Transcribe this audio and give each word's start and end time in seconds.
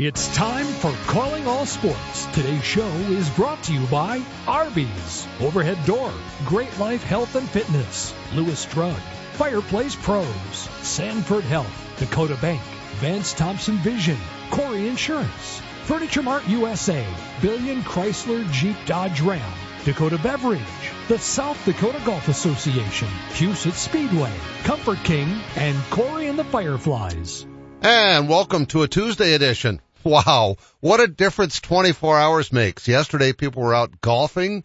It's 0.00 0.32
time 0.32 0.64
for 0.64 0.92
Calling 1.08 1.48
All 1.48 1.66
Sports. 1.66 2.26
Today's 2.26 2.62
show 2.62 2.86
is 2.86 3.28
brought 3.30 3.60
to 3.64 3.74
you 3.74 3.84
by 3.88 4.22
Arby's, 4.46 5.26
Overhead 5.40 5.84
Door, 5.86 6.12
Great 6.46 6.78
Life 6.78 7.02
Health 7.02 7.34
and 7.34 7.48
Fitness, 7.48 8.14
Lewis 8.32 8.64
Drug, 8.66 8.94
Fireplace 9.32 9.96
Pros, 9.96 10.68
Sanford 10.82 11.42
Health, 11.42 11.96
Dakota 11.98 12.36
Bank, 12.40 12.62
Vance 13.00 13.32
Thompson 13.32 13.76
Vision, 13.78 14.16
Corey 14.52 14.86
Insurance, 14.86 15.60
Furniture 15.82 16.22
Mart 16.22 16.46
USA, 16.46 17.04
Billion 17.42 17.82
Chrysler 17.82 18.48
Jeep 18.52 18.76
Dodge 18.86 19.20
Ram, 19.20 19.52
Dakota 19.84 20.18
Beverage, 20.18 20.60
the 21.08 21.18
South 21.18 21.64
Dakota 21.64 22.00
Golf 22.06 22.28
Association, 22.28 23.08
Huset 23.30 23.72
Speedway, 23.72 24.32
Comfort 24.62 24.98
King, 25.02 25.40
and 25.56 25.76
Corey 25.90 26.28
and 26.28 26.38
the 26.38 26.44
Fireflies. 26.44 27.48
And 27.80 28.28
welcome 28.28 28.66
to 28.66 28.82
a 28.82 28.88
Tuesday 28.88 29.34
edition. 29.34 29.80
Wow, 30.08 30.56
what 30.80 31.00
a 31.00 31.06
difference 31.06 31.60
24 31.60 32.18
hours 32.18 32.52
makes. 32.52 32.88
Yesterday 32.88 33.32
people 33.32 33.62
were 33.62 33.74
out 33.74 34.00
golfing 34.00 34.64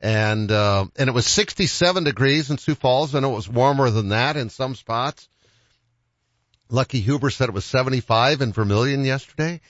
and 0.00 0.50
uh, 0.50 0.86
and 0.96 1.08
it 1.08 1.12
was 1.12 1.26
67 1.26 2.04
degrees 2.04 2.50
in 2.50 2.58
Sioux 2.58 2.74
Falls 2.74 3.14
and 3.14 3.24
it 3.24 3.28
was 3.28 3.48
warmer 3.48 3.90
than 3.90 4.10
that 4.10 4.36
in 4.36 4.50
some 4.50 4.74
spots. 4.74 5.28
Lucky 6.70 7.00
Huber 7.00 7.30
said 7.30 7.48
it 7.48 7.54
was 7.54 7.64
75 7.64 8.40
in 8.40 8.52
Vermilion 8.52 9.04
yesterday. 9.04 9.60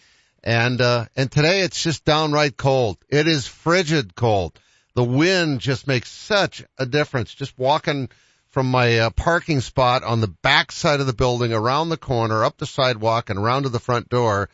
And 0.43 0.81
uh 0.81 1.07
and 1.17 1.31
today 1.31 1.61
it's 1.61 1.83
just 1.83 2.05
downright 2.05 2.57
cold. 2.57 2.99
It 3.09 3.27
is 3.27 3.47
frigid 3.47 4.15
cold 4.15 4.59
the 4.95 5.05
wind 5.05 5.61
just 5.61 5.87
makes 5.87 6.11
such 6.11 6.65
a 6.79 6.87
difference. 6.87 7.35
Just 7.35 7.59
walking 7.59 8.09
from 8.51 8.71
my 8.71 9.01
uh, 9.01 9.11
parking 9.11 9.61
spot 9.61 10.05
on 10.05 10.21
the 10.21 10.29
back 10.29 10.71
side 10.71 11.01
of 11.01 11.07
the 11.07 11.13
building, 11.13 11.53
around 11.53 11.89
the 11.89 11.97
corner, 11.97 12.45
up 12.45 12.57
the 12.57 12.67
sidewalk, 12.67 13.29
and 13.29 13.39
around 13.39 13.65
to 13.65 13.69
the 13.69 13.81
front 13.81 14.09
door, 14.09 14.49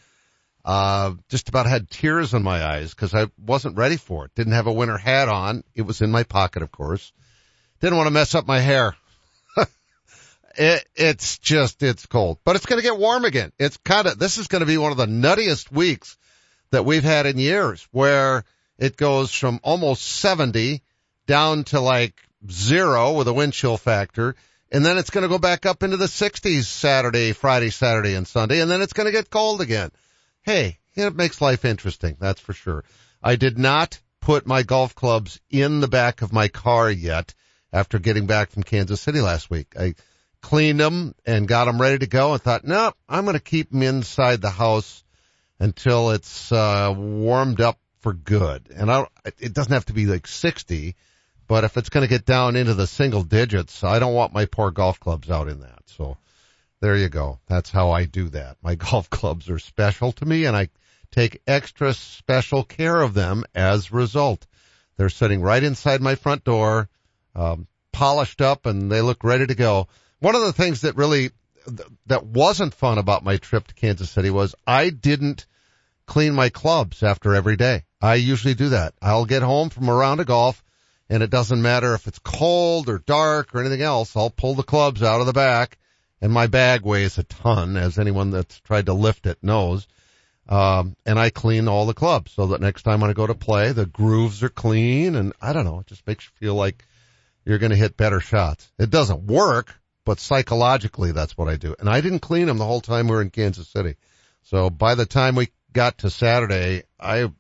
uh, 0.65 1.13
just 1.29 1.49
about 1.49 1.67
had 1.67 1.91
tears 1.91 2.35
in 2.35 2.43
my 2.43 2.65
eyes 2.65 2.91
because 2.91 3.15
I 3.15 3.27
wasn't 3.39 3.77
ready 3.77 3.97
for 3.97 4.27
it. 4.27 4.35
Didn't 4.35 4.53
have 4.53 4.67
a 4.67 4.73
winter 4.73 4.99
hat 4.99 5.29
on. 5.29 5.65
It 5.75 5.83
was 5.83 6.01
in 6.01 6.11
my 6.11 6.25
pocket, 6.25 6.63
of 6.63 6.71
course. 6.71 7.13
Didn't 7.81 7.97
want 7.97 8.09
to 8.09 8.13
mess 8.13 8.35
up 8.35 8.47
my 8.47 8.61
hair. 8.61 8.95
it, 10.57 10.87
it's 10.95 11.39
just, 11.39 11.83
it's 11.83 12.07
cold, 12.07 12.39
but 12.45 12.57
it's 12.57 12.67
going 12.67 12.79
to 12.79 12.87
get 12.87 12.99
warm 12.99 13.25
again. 13.25 13.53
It's 13.59 13.79
kind 13.79 14.07
of, 14.07 14.19
this 14.19 14.39
is 14.39 14.49
going 14.49 14.61
to 14.61 14.67
be 14.67 14.79
one 14.79 14.93
of 14.93 14.99
the 14.99 15.07
nuttiest 15.07 15.73
weeks 15.73 16.19
that 16.73 16.85
we've 16.85 17.05
had 17.05 17.27
in 17.27 17.39
years 17.39 17.87
where 17.91 18.45
it 18.79 18.97
goes 18.97 19.33
from 19.33 19.61
almost 19.63 20.03
70 20.03 20.83
down 21.27 21.65
to 21.65 21.81
like 21.81 22.15
zero 22.51 23.13
with 23.13 23.29
a 23.29 23.33
wind 23.33 23.53
chill 23.53 23.77
factor. 23.77 24.35
And 24.73 24.85
then 24.85 24.99
it's 24.99 25.11
going 25.11 25.23
to 25.23 25.29
go 25.29 25.39
back 25.39 25.67
up 25.67 25.83
into 25.83 25.97
the 25.97 26.07
60s 26.07 26.65
Saturday, 26.65 27.33
Friday, 27.33 27.71
Saturday, 27.71 28.15
and 28.15 28.27
Sunday. 28.27 28.61
And 28.61 28.71
then 28.71 28.83
it's 28.83 28.93
going 28.93 29.07
to 29.07 29.13
get 29.13 29.31
cold 29.31 29.61
again. 29.61 29.91
Hey, 30.43 30.79
it 30.95 31.15
makes 31.15 31.41
life 31.41 31.65
interesting. 31.65 32.17
That's 32.19 32.41
for 32.41 32.53
sure. 32.53 32.85
I 33.23 33.37
did 33.37 33.59
not 33.59 34.01
put 34.21 34.47
my 34.47 34.63
golf 34.63 34.95
clubs 34.95 35.41
in 35.51 35.81
the 35.81 35.89
back 35.89 36.23
of 36.23 36.33
my 36.33 36.49
car 36.49 36.91
yet 36.91 37.35
after 37.73 37.99
getting 37.99 38.27
back 38.27 38.51
from 38.51 38.63
Kansas 38.63 39.01
City 39.01 39.21
last 39.21 39.51
week. 39.51 39.75
I 39.79 39.95
cleaned 40.41 40.81
them 40.81 41.15
and 41.27 41.49
got 41.49 41.67
them 41.67 41.81
ready 41.81 41.99
to 41.99 42.07
go 42.07 42.33
and 42.33 42.43
thought, 42.43 42.65
no, 42.65 42.93
I'm 43.09 43.25
going 43.25 43.37
to 43.37 43.41
keep 43.41 43.71
them 43.71 43.83
inside 43.83 44.41
the 44.41 44.51
house 44.51 45.05
until 45.59 46.11
it's 46.11 46.51
uh, 46.51 46.93
warmed 46.97 47.61
up 47.61 47.79
for 48.01 48.15
good. 48.15 48.69
And 48.75 48.91
I, 48.91 49.07
it 49.39 49.53
doesn't 49.53 49.73
have 49.73 49.87
to 49.87 49.93
be 49.93 50.07
like 50.07 50.27
60, 50.27 50.97
but 51.47 51.65
if 51.65 51.77
it's 51.77 51.91
going 51.91 52.03
to 52.07 52.11
get 52.11 52.25
down 52.25 52.57
into 52.57 52.75
the 52.75 52.87
single 52.87 53.23
digits, 53.23 53.85
I 53.85 53.99
don't 53.99 54.15
want 54.15 54.33
my 54.33 54.47
poor 54.47 54.71
golf 54.71 54.99
clubs 54.99 55.31
out 55.31 55.49
in 55.49 55.61
that. 55.61 55.83
So 55.87 56.17
there 56.81 56.97
you 56.97 57.09
go. 57.09 57.39
That's 57.47 57.71
how 57.71 57.91
I 57.91 58.05
do 58.07 58.31
that. 58.31 58.57
My 58.63 58.75
golf 58.91 59.11
clubs 59.11 59.49
are 59.51 59.59
special 59.59 60.13
to 60.13 60.27
me 60.27 60.47
and 60.47 60.57
I 60.57 60.69
take 61.11 61.43
extra 61.47 61.93
special 61.93 62.65
care 62.65 63.01
of 63.01 63.15
them 63.15 63.45
as 63.55 63.91
a 63.91 63.97
result. 63.97 64.47
They're 64.97 65.09
sitting 65.09 65.43
right 65.43 65.63
inside 65.63 66.01
my 66.01 66.15
front 66.15 66.45
door, 66.45 66.89
um, 67.35 67.67
polished 67.93 68.41
up 68.41 68.67
and 68.67 68.91
they 68.91 69.01
look 69.01 69.25
ready 69.25 69.47
to 69.47 69.55
go. 69.55 69.89
One 70.21 70.35
of 70.35 70.43
the 70.43 70.53
things 70.53 70.83
that 70.83 70.97
really, 70.97 71.31
that 72.07 72.25
wasn't 72.25 72.75
fun 72.75 72.99
about 72.99 73.25
my 73.25 73.37
trip 73.37 73.67
to 73.67 73.75
Kansas 73.75 74.11
City 74.11 74.31
was 74.31 74.55
I 74.67 74.91
didn't 74.91 75.47
clean 76.07 76.35
my 76.35 76.49
clubs 76.49 77.03
after 77.03 77.35
every 77.35 77.57
day. 77.57 77.85
I 78.01 78.15
usually 78.15 78.55
do 78.55 78.71
that. 78.71 78.95
I'll 79.03 79.27
get 79.27 79.43
home 79.43 79.71
from 79.71 79.89
a 79.89 79.95
round 79.95 80.21
of 80.21 80.27
golf 80.27 80.63
and 81.09 81.23
it 81.23 81.31
doesn't 81.31 81.61
matter 81.61 81.95
if 81.95 82.07
it's 82.07 82.19
cold 82.21 82.89
or 82.89 82.99
dark 82.99 83.55
or 83.55 83.61
anything 83.61 83.83
else. 83.83 84.17
I'll 84.17 84.31
pull 84.31 84.55
the 84.55 84.63
clubs 84.63 85.03
out 85.03 85.21
of 85.21 85.27
the 85.27 85.33
back 85.33 85.79
and 86.21 86.33
my 86.33 86.47
bag 86.47 86.83
weighs 86.83 87.19
a 87.19 87.23
ton 87.23 87.77
as 87.77 87.99
anyone 87.99 88.31
that's 88.31 88.61
tried 88.61 88.87
to 88.87 88.93
lift 88.93 89.27
it 89.27 89.39
knows. 89.43 89.87
Um, 90.49 90.97
and 91.07 91.19
I 91.19 91.31
clean 91.31 91.69
all 91.69 91.87
the 91.87 91.95
clubs 91.95 92.33
so 92.33 92.49
that 92.49 92.61
next 92.61 92.83
time 92.83 93.01
when 93.01 93.11
I 93.11 93.15
go 93.15 93.27
to 93.27 93.35
play, 93.35 93.73
the 93.73 93.87
grooves 93.87 94.43
are 94.43 94.49
clean 94.49 95.15
and 95.15 95.33
I 95.41 95.53
don't 95.53 95.65
know, 95.65 95.81
it 95.81 95.87
just 95.87 96.07
makes 96.07 96.25
you 96.25 96.31
feel 96.35 96.55
like 96.55 96.85
you're 97.45 97.59
going 97.59 97.71
to 97.71 97.77
hit 97.77 97.97
better 97.97 98.21
shots. 98.21 98.71
It 98.79 98.91
doesn't 98.91 99.25
work, 99.25 99.75
but 100.05 100.19
psychologically 100.19 101.13
that's 101.13 101.39
what 101.39 101.49
I 101.49 101.57
do. 101.57 101.77
And 101.79 101.89
I 101.89 102.01
didn't 102.01 102.19
clean 102.19 102.47
them 102.47 102.59
the 102.59 102.67
whole 102.67 102.81
time 102.81 103.07
we 103.07 103.15
were 103.15 103.23
in 103.23 103.31
Kansas 103.31 103.69
City. 103.69 103.97
So 104.43 104.71
by 104.71 104.97
the 104.97 105.07
time 105.07 105.37
we 105.37 105.51
got 105.73 105.99
to 105.99 106.11
Saturday, 106.11 106.83
I 106.99 107.31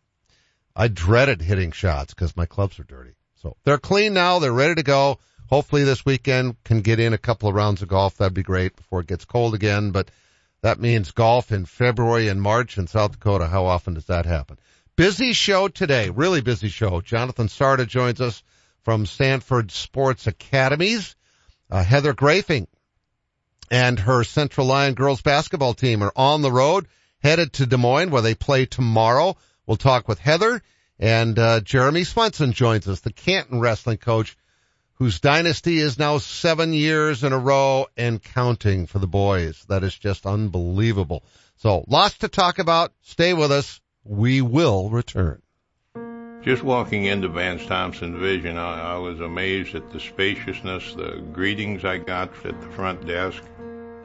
I 0.76 0.88
dreaded 0.88 1.42
hitting 1.42 1.72
shots 1.72 2.14
because 2.14 2.36
my 2.36 2.46
clubs 2.46 2.78
are 2.78 2.84
dirty. 2.84 3.14
So 3.42 3.56
they're 3.64 3.78
clean 3.78 4.14
now. 4.14 4.38
They're 4.38 4.52
ready 4.52 4.76
to 4.76 4.82
go. 4.82 5.18
Hopefully 5.50 5.82
this 5.82 6.04
weekend 6.06 6.56
can 6.62 6.80
get 6.80 7.00
in 7.00 7.12
a 7.12 7.18
couple 7.18 7.48
of 7.48 7.56
rounds 7.56 7.82
of 7.82 7.88
golf. 7.88 8.16
That'd 8.16 8.34
be 8.34 8.42
great 8.42 8.76
before 8.76 9.00
it 9.00 9.08
gets 9.08 9.24
cold 9.24 9.54
again. 9.54 9.90
But 9.90 10.08
that 10.62 10.78
means 10.78 11.10
golf 11.10 11.50
in 11.50 11.64
February 11.64 12.28
and 12.28 12.40
March 12.40 12.78
in 12.78 12.86
South 12.86 13.12
Dakota. 13.12 13.48
How 13.48 13.66
often 13.66 13.94
does 13.94 14.06
that 14.06 14.26
happen? 14.26 14.58
Busy 14.94 15.32
show 15.32 15.66
today. 15.68 16.10
Really 16.10 16.40
busy 16.40 16.68
show. 16.68 17.00
Jonathan 17.00 17.48
Carda 17.48 17.86
joins 17.86 18.20
us 18.20 18.42
from 18.82 19.06
Sanford 19.06 19.72
Sports 19.72 20.26
Academies. 20.26 21.16
Uh, 21.68 21.82
Heather 21.82 22.12
Grafing 22.12 22.68
and 23.70 23.98
her 23.98 24.24
Central 24.24 24.66
Lyon 24.66 24.94
girls 24.94 25.22
basketball 25.22 25.74
team 25.74 26.02
are 26.02 26.12
on 26.14 26.42
the 26.42 26.52
road, 26.52 26.86
headed 27.22 27.52
to 27.54 27.66
Des 27.66 27.76
Moines 27.76 28.10
where 28.10 28.22
they 28.22 28.34
play 28.34 28.66
tomorrow. 28.66 29.36
We'll 29.66 29.76
talk 29.76 30.06
with 30.06 30.18
Heather 30.18 30.62
and 31.00 31.38
uh, 31.38 31.60
Jeremy 31.60 32.04
Swenson 32.04 32.52
joins 32.52 32.86
us, 32.86 33.00
the 33.00 33.12
Canton 33.12 33.58
wrestling 33.58 33.96
coach, 33.96 34.36
whose 35.00 35.18
dynasty 35.18 35.78
is 35.78 35.98
now 35.98 36.18
seven 36.18 36.74
years 36.74 37.24
in 37.24 37.32
a 37.32 37.38
row 37.38 37.86
and 37.96 38.22
counting 38.22 38.86
for 38.86 38.98
the 38.98 39.06
boys. 39.06 39.64
That 39.70 39.82
is 39.82 39.98
just 39.98 40.26
unbelievable. 40.26 41.24
So 41.56 41.84
lots 41.88 42.18
to 42.18 42.28
talk 42.28 42.58
about. 42.58 42.92
Stay 43.00 43.32
with 43.32 43.50
us. 43.50 43.80
We 44.04 44.42
will 44.42 44.90
return. 44.90 45.40
Just 46.42 46.62
walking 46.62 47.06
into 47.06 47.28
Vance 47.28 47.64
Thompson 47.64 48.20
Vision, 48.20 48.58
I, 48.58 48.94
I 48.94 48.98
was 48.98 49.20
amazed 49.20 49.74
at 49.74 49.90
the 49.90 50.00
spaciousness, 50.00 50.92
the 50.92 51.22
greetings 51.32 51.82
I 51.82 51.96
got 51.96 52.30
at 52.44 52.60
the 52.60 52.68
front 52.68 53.06
desk. 53.06 53.42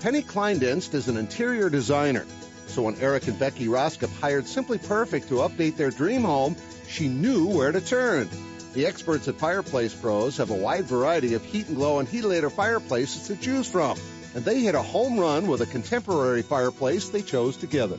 Penny 0.00 0.22
Kleindienst 0.22 0.94
is 0.94 1.08
an 1.08 1.16
interior 1.16 1.70
designer. 1.70 2.26
So 2.66 2.82
when 2.82 2.96
Eric 2.96 3.28
and 3.28 3.38
Becky 3.38 3.66
Roskop 3.66 4.12
hired 4.20 4.46
Simply 4.46 4.78
Perfect 4.78 5.28
to 5.28 5.34
update 5.34 5.76
their 5.76 5.90
dream 5.90 6.22
home, 6.22 6.56
she 6.88 7.06
knew 7.08 7.46
where 7.48 7.70
to 7.70 7.80
turn. 7.80 8.28
The 8.72 8.86
experts 8.86 9.28
at 9.28 9.36
Fireplace 9.36 9.94
Pros 9.94 10.38
have 10.38 10.50
a 10.50 10.54
wide 10.54 10.86
variety 10.86 11.34
of 11.34 11.44
heat 11.44 11.68
and 11.68 11.76
glow 11.76 11.98
and 11.98 12.08
Heatilator 12.08 12.50
fireplaces 12.50 13.26
to 13.26 13.36
choose 13.36 13.70
from. 13.70 13.98
And 14.34 14.42
they 14.44 14.60
hit 14.60 14.74
a 14.74 14.80
home 14.80 15.20
run 15.20 15.46
with 15.46 15.60
a 15.60 15.66
contemporary 15.66 16.40
fireplace 16.40 17.10
they 17.10 17.20
chose 17.20 17.58
together. 17.58 17.98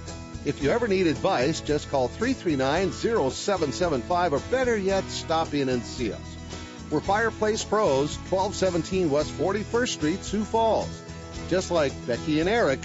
If 0.43 0.63
you 0.63 0.71
ever 0.71 0.87
need 0.87 1.05
advice, 1.05 1.61
just 1.61 1.91
call 1.91 2.09
339-0775 2.09 4.31
or 4.31 4.39
better 4.49 4.75
yet, 4.75 5.03
stop 5.03 5.53
in 5.53 5.69
and 5.69 5.83
see 5.83 6.11
us. 6.11 6.19
We're 6.89 6.99
Fireplace 6.99 7.63
Pros, 7.63 8.17
1217 8.17 9.11
West 9.11 9.29
41st 9.37 9.89
Street, 9.89 10.23
Sioux 10.23 10.43
Falls. 10.43 10.89
Just 11.47 11.69
like 11.69 11.93
Becky 12.07 12.39
and 12.39 12.49
Eric, 12.49 12.79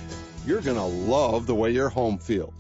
you're 0.45 0.61
going 0.61 0.77
to 0.77 0.83
love 0.83 1.47
the 1.47 1.55
way 1.55 1.71
your 1.71 1.89
home 1.89 2.19
feels. 2.19 2.53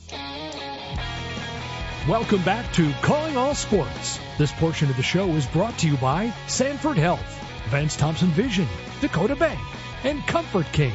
Welcome 2.08 2.42
back 2.42 2.72
to 2.74 2.90
Calling 3.02 3.36
All 3.36 3.54
Sports. 3.54 4.18
This 4.38 4.52
portion 4.52 4.88
of 4.88 4.96
the 4.96 5.02
show 5.02 5.28
is 5.32 5.44
brought 5.44 5.76
to 5.80 5.88
you 5.88 5.98
by 5.98 6.32
Sanford 6.46 6.96
Health, 6.96 7.38
Vance 7.68 7.96
Thompson 7.96 8.28
Vision, 8.28 8.66
Dakota 9.02 9.36
Bank, 9.36 9.60
and 10.04 10.26
Comfort 10.26 10.64
King. 10.72 10.94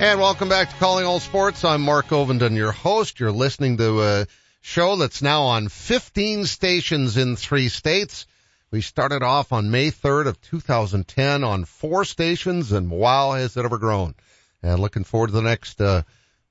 And 0.00 0.20
welcome 0.20 0.48
back 0.48 0.70
to 0.70 0.76
Calling 0.76 1.06
All 1.06 1.20
Sports. 1.20 1.64
I'm 1.64 1.82
Mark 1.82 2.08
Ovenden, 2.08 2.56
your 2.56 2.72
host. 2.72 3.20
You're 3.20 3.30
listening 3.30 3.76
to 3.76 4.02
a 4.02 4.26
show 4.60 4.96
that's 4.96 5.22
now 5.22 5.42
on 5.42 5.68
15 5.68 6.46
stations 6.46 7.16
in 7.16 7.36
three 7.36 7.68
states. 7.68 8.26
We 8.72 8.80
started 8.80 9.22
off 9.22 9.52
on 9.52 9.70
May 9.70 9.92
3rd 9.92 10.26
of 10.26 10.40
2010 10.40 11.44
on 11.44 11.64
four 11.64 12.04
stations, 12.04 12.72
and 12.72 12.90
wow, 12.90 13.32
has 13.32 13.56
it 13.56 13.64
ever 13.64 13.78
grown. 13.78 14.16
And 14.62 14.80
looking 14.80 15.04
forward 15.04 15.28
to 15.28 15.32
the 15.32 15.42
next 15.42 15.80
uh, 15.80 16.02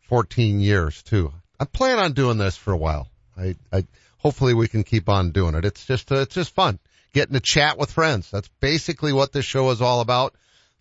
14 0.03 0.61
years 0.61 1.03
too. 1.03 1.33
I 1.59 1.65
plan 1.65 1.99
on 1.99 2.13
doing 2.13 2.37
this 2.37 2.55
for 2.55 2.71
a 2.71 2.77
while. 2.77 3.09
I, 3.37 3.55
I 3.71 3.85
hopefully 4.19 4.53
we 4.53 4.69
can 4.69 4.83
keep 4.83 5.09
on 5.09 5.31
doing 5.31 5.53
it. 5.55 5.65
It's 5.65 5.85
just 5.85 6.11
uh, 6.11 6.21
it's 6.21 6.35
just 6.35 6.55
fun 6.55 6.79
getting 7.13 7.33
to 7.33 7.39
chat 7.39 7.77
with 7.77 7.91
friends. 7.91 8.29
That's 8.31 8.49
basically 8.59 9.13
what 9.13 9.31
this 9.31 9.45
show 9.45 9.69
is 9.69 9.81
all 9.81 10.01
about. 10.01 10.33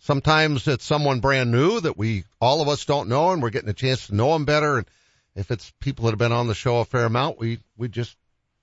Sometimes 0.03 0.67
it's 0.67 0.83
someone 0.83 1.21
brand 1.21 1.49
new 1.49 1.79
that 1.79 1.97
we, 1.97 2.25
all 2.41 2.61
of 2.61 2.67
us 2.67 2.83
don't 2.83 3.07
know 3.07 3.31
and 3.31 3.41
we're 3.41 3.51
getting 3.51 3.69
a 3.69 3.73
chance 3.73 4.07
to 4.07 4.15
know 4.15 4.33
them 4.33 4.43
better. 4.43 4.77
And 4.77 4.85
if 5.33 5.49
it's 5.49 5.71
people 5.79 6.03
that 6.03 6.11
have 6.11 6.19
been 6.19 6.33
on 6.33 6.47
the 6.47 6.53
show 6.53 6.79
a 6.79 6.85
fair 6.85 7.05
amount, 7.05 7.39
we, 7.39 7.59
we 7.77 7.87
just 7.87 8.17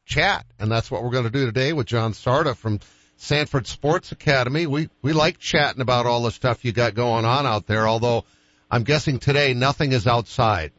chat. 0.05 0.45
And 0.59 0.71
that's 0.71 0.91
what 0.91 1.03
we're 1.03 1.09
going 1.13 1.25
to 1.25 1.31
do 1.31 1.47
today 1.47 1.73
with 1.73 1.87
Jon 1.87 2.13
Carda 2.13 2.55
from 2.55 2.79
Sanford 3.17 3.67
Sports 3.67 4.13
Academy. 4.13 4.67
We, 4.67 4.91
we 5.01 5.15
like 5.15 5.39
chatting 5.39 5.81
about 5.81 6.05
all 6.05 6.25
the 6.25 6.31
stuff 6.31 6.63
you 6.63 6.73
got 6.73 6.95
going 6.95 7.25
on 7.25 7.47
out 7.47 7.67
there, 7.67 7.89
although 7.89 8.27
I'm 8.71 8.83
guessing 8.83 9.19
today 9.19 9.55
nothing 9.55 9.93
is 9.93 10.07
outside. 10.07 10.73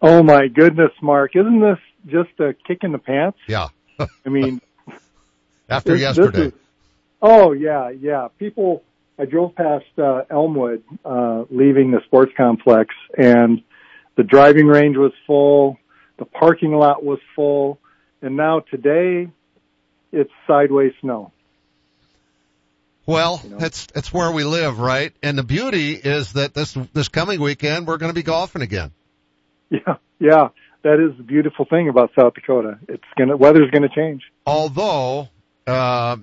Oh 0.00 0.22
my 0.22 0.48
goodness, 0.48 0.92
Mark. 1.02 1.36
Isn't 1.36 1.60
this 1.60 1.78
just 2.06 2.40
a 2.40 2.54
kick 2.66 2.78
in 2.82 2.92
the 2.92 2.98
pants? 2.98 3.36
Yeah. 3.46 3.68
I 4.00 4.06
mean, 4.30 4.62
after 5.68 5.98
this- 5.98 6.00
this 6.16 6.16
yesterday. 6.16 6.46
is- 6.46 6.52
oh 7.20 7.52
yeah, 7.52 7.90
yeah. 7.90 8.28
People, 8.38 8.82
I 9.18 9.24
drove 9.24 9.54
past 9.54 9.86
uh, 9.98 10.22
Elmwood, 10.30 10.82
uh, 11.04 11.44
leaving 11.50 11.90
the 11.90 12.00
sports 12.04 12.32
complex, 12.36 12.94
and 13.16 13.62
the 14.16 14.22
driving 14.22 14.66
range 14.66 14.96
was 14.96 15.12
full, 15.26 15.78
the 16.18 16.26
parking 16.26 16.72
lot 16.72 17.04
was 17.04 17.18
full, 17.34 17.78
and 18.20 18.36
now 18.36 18.60
today, 18.60 19.28
it's 20.12 20.30
sideways 20.46 20.92
snow. 21.00 21.32
Well, 23.06 23.40
it's 23.60 23.86
it's 23.94 24.12
where 24.12 24.32
we 24.32 24.42
live, 24.42 24.80
right? 24.80 25.12
And 25.22 25.38
the 25.38 25.44
beauty 25.44 25.92
is 25.92 26.32
that 26.32 26.54
this 26.54 26.76
this 26.92 27.08
coming 27.08 27.40
weekend 27.40 27.86
we're 27.86 27.98
going 27.98 28.10
to 28.10 28.14
be 28.14 28.24
golfing 28.24 28.62
again. 28.62 28.90
Yeah, 29.70 29.96
yeah. 30.18 30.48
That 30.82 31.00
is 31.00 31.16
the 31.16 31.22
beautiful 31.22 31.64
thing 31.64 31.88
about 31.88 32.10
South 32.18 32.34
Dakota. 32.34 32.78
It's 32.88 33.04
gonna 33.16 33.36
weather's 33.36 33.70
gonna 33.70 33.88
change. 33.94 34.22
Although 34.44 35.28
uh, 35.66 36.16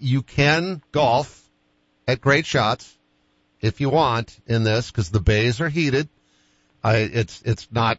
you 0.00 0.22
can 0.22 0.82
golf 0.92 1.43
at 2.06 2.20
Great 2.20 2.46
Shots 2.46 2.96
if 3.60 3.80
you 3.80 3.90
want 3.90 4.38
in 4.46 4.64
this 4.64 4.90
because 4.90 5.10
the 5.10 5.20
bays 5.20 5.60
are 5.60 5.68
heated. 5.68 6.08
I, 6.82 6.96
it's 6.96 7.42
it's 7.44 7.68
not 7.72 7.98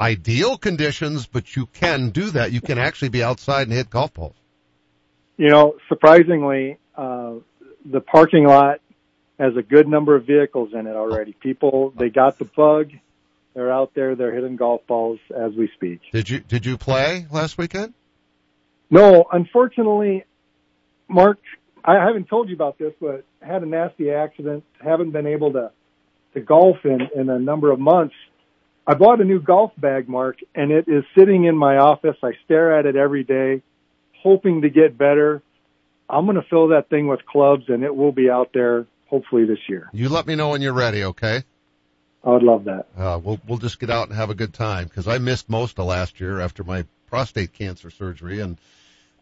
ideal 0.00 0.56
conditions, 0.56 1.26
but 1.26 1.54
you 1.54 1.66
can 1.66 2.10
do 2.10 2.30
that. 2.30 2.52
You 2.52 2.60
can 2.60 2.78
actually 2.78 3.10
be 3.10 3.22
outside 3.22 3.68
and 3.68 3.72
hit 3.72 3.90
golf 3.90 4.14
balls. 4.14 4.34
You 5.36 5.48
know, 5.48 5.76
surprisingly, 5.88 6.78
uh, 6.96 7.34
the 7.84 8.00
parking 8.00 8.44
lot 8.44 8.80
has 9.38 9.56
a 9.56 9.62
good 9.62 9.88
number 9.88 10.14
of 10.16 10.26
vehicles 10.26 10.70
in 10.72 10.86
it 10.86 10.96
already. 10.96 11.32
People, 11.32 11.92
they 11.96 12.08
got 12.08 12.38
the 12.38 12.44
bug. 12.44 12.90
They're 13.54 13.72
out 13.72 13.92
there. 13.94 14.14
They're 14.14 14.34
hitting 14.34 14.56
golf 14.56 14.86
balls 14.86 15.18
as 15.36 15.52
we 15.52 15.70
speak. 15.74 16.00
Did 16.12 16.30
you 16.30 16.40
did 16.40 16.64
you 16.64 16.78
play 16.78 17.26
last 17.30 17.58
weekend? 17.58 17.92
No, 18.90 19.26
unfortunately, 19.30 20.24
Mark, 21.08 21.38
I 21.84 21.94
haven't 21.94 22.28
told 22.28 22.48
you 22.48 22.54
about 22.54 22.78
this, 22.78 22.92
but 23.00 23.24
had 23.40 23.62
a 23.62 23.66
nasty 23.66 24.10
accident. 24.10 24.64
Haven't 24.82 25.10
been 25.10 25.26
able 25.26 25.52
to 25.52 25.70
to 26.34 26.40
golf 26.40 26.78
in 26.84 27.00
in 27.14 27.28
a 27.28 27.38
number 27.38 27.70
of 27.70 27.78
months. 27.78 28.14
I 28.86 28.94
bought 28.94 29.20
a 29.20 29.24
new 29.24 29.40
golf 29.40 29.72
bag, 29.76 30.08
Mark, 30.08 30.38
and 30.54 30.72
it 30.72 30.88
is 30.88 31.04
sitting 31.16 31.44
in 31.44 31.56
my 31.56 31.76
office. 31.76 32.16
I 32.22 32.32
stare 32.44 32.78
at 32.78 32.86
it 32.86 32.96
every 32.96 33.22
day, 33.22 33.62
hoping 34.22 34.62
to 34.62 34.70
get 34.70 34.98
better. 34.98 35.42
I'm 36.08 36.24
going 36.26 36.36
to 36.36 36.46
fill 36.48 36.68
that 36.68 36.88
thing 36.88 37.06
with 37.06 37.24
clubs, 37.24 37.64
and 37.68 37.84
it 37.84 37.94
will 37.94 38.12
be 38.12 38.28
out 38.28 38.50
there 38.52 38.86
hopefully 39.06 39.44
this 39.44 39.58
year. 39.68 39.88
You 39.92 40.08
let 40.08 40.26
me 40.26 40.34
know 40.34 40.50
when 40.50 40.62
you're 40.62 40.72
ready, 40.72 41.04
okay? 41.04 41.44
I 42.24 42.30
would 42.30 42.42
love 42.42 42.64
that. 42.64 42.86
Uh, 42.96 43.20
we'll 43.22 43.40
we'll 43.46 43.58
just 43.58 43.80
get 43.80 43.90
out 43.90 44.08
and 44.08 44.16
have 44.16 44.30
a 44.30 44.34
good 44.34 44.54
time 44.54 44.84
because 44.84 45.08
I 45.08 45.18
missed 45.18 45.48
most 45.48 45.78
of 45.78 45.86
last 45.86 46.20
year 46.20 46.40
after 46.40 46.64
my 46.64 46.84
prostate 47.06 47.52
cancer 47.52 47.90
surgery 47.90 48.40
and 48.40 48.58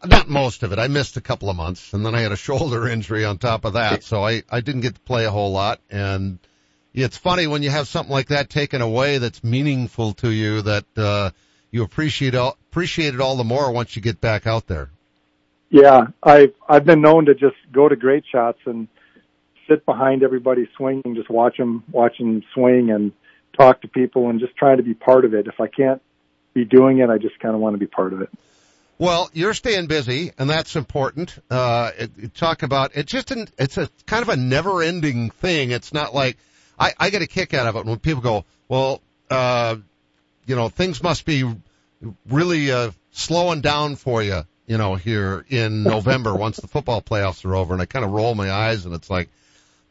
not 0.05 0.27
most 0.29 0.63
of 0.63 0.71
it. 0.71 0.79
I 0.79 0.87
missed 0.87 1.17
a 1.17 1.21
couple 1.21 1.49
of 1.49 1.55
months 1.55 1.93
and 1.93 2.05
then 2.05 2.15
I 2.15 2.21
had 2.21 2.31
a 2.31 2.37
shoulder 2.37 2.87
injury 2.87 3.25
on 3.25 3.37
top 3.37 3.65
of 3.65 3.73
that, 3.73 4.03
so 4.03 4.23
I 4.23 4.43
I 4.49 4.61
didn't 4.61 4.81
get 4.81 4.95
to 4.95 5.01
play 5.01 5.25
a 5.25 5.31
whole 5.31 5.51
lot. 5.51 5.79
And 5.89 6.39
it's 6.93 7.17
funny 7.17 7.47
when 7.47 7.63
you 7.63 7.69
have 7.69 7.87
something 7.87 8.11
like 8.11 8.27
that 8.27 8.49
taken 8.49 8.81
away 8.81 9.17
that's 9.17 9.43
meaningful 9.43 10.13
to 10.15 10.29
you 10.29 10.61
that 10.63 10.85
uh, 10.97 11.31
you 11.71 11.83
appreciate 11.83 12.35
all, 12.35 12.57
appreciate 12.69 13.13
it 13.13 13.21
all 13.21 13.37
the 13.37 13.43
more 13.43 13.71
once 13.71 13.95
you 13.95 14.01
get 14.01 14.19
back 14.19 14.45
out 14.45 14.67
there. 14.67 14.89
Yeah, 15.69 16.07
I've 16.21 16.53
I've 16.67 16.85
been 16.85 17.01
known 17.01 17.25
to 17.25 17.33
just 17.33 17.55
go 17.71 17.87
to 17.87 17.95
great 17.95 18.25
shots 18.29 18.59
and 18.65 18.89
sit 19.69 19.85
behind 19.85 20.21
everybody 20.21 20.67
swinging, 20.75 21.15
just 21.15 21.29
watch 21.29 21.57
them 21.57 21.83
watch 21.91 22.17
them 22.17 22.43
swing 22.53 22.91
and 22.91 23.13
talk 23.57 23.81
to 23.81 23.87
people 23.87 24.29
and 24.29 24.39
just 24.39 24.55
try 24.57 24.75
to 24.75 24.83
be 24.83 24.93
part 24.93 25.23
of 25.23 25.33
it. 25.33 25.47
If 25.47 25.61
I 25.61 25.67
can't 25.67 26.01
be 26.53 26.65
doing 26.65 26.99
it, 26.99 27.09
I 27.09 27.17
just 27.17 27.39
kind 27.39 27.55
of 27.55 27.61
want 27.61 27.75
to 27.75 27.77
be 27.77 27.87
part 27.87 28.11
of 28.11 28.21
it. 28.21 28.29
Well, 29.01 29.31
you're 29.33 29.55
staying 29.55 29.87
busy, 29.87 30.31
and 30.37 30.47
that's 30.47 30.75
important. 30.75 31.35
Uh, 31.49 31.89
it, 31.97 32.11
it 32.19 32.35
talk 32.35 32.61
about 32.61 32.95
it. 32.95 33.07
Just 33.07 33.31
an, 33.31 33.47
it's 33.57 33.75
a 33.79 33.89
kind 34.05 34.21
of 34.21 34.29
a 34.29 34.35
never-ending 34.35 35.31
thing. 35.31 35.71
It's 35.71 35.91
not 35.91 36.13
like 36.13 36.37
I, 36.77 36.93
I 36.99 37.09
get 37.09 37.23
a 37.23 37.27
kick 37.27 37.55
out 37.55 37.65
of 37.65 37.75
it 37.77 37.85
when 37.87 37.97
people 37.97 38.21
go, 38.21 38.45
well, 38.69 39.01
uh, 39.31 39.77
you 40.45 40.55
know, 40.55 40.69
things 40.69 41.01
must 41.01 41.25
be 41.25 41.51
really 42.29 42.71
uh, 42.71 42.91
slowing 43.09 43.61
down 43.61 43.95
for 43.95 44.21
you, 44.21 44.43
you 44.67 44.77
know, 44.77 44.93
here 44.93 45.47
in 45.49 45.81
November 45.95 46.35
once 46.35 46.57
the 46.57 46.67
football 46.67 47.01
playoffs 47.01 47.43
are 47.43 47.55
over, 47.55 47.73
and 47.73 47.81
I 47.81 47.85
kind 47.85 48.05
of 48.05 48.11
roll 48.11 48.35
my 48.35 48.51
eyes, 48.51 48.85
and 48.85 48.93
it's 48.93 49.09
like 49.09 49.29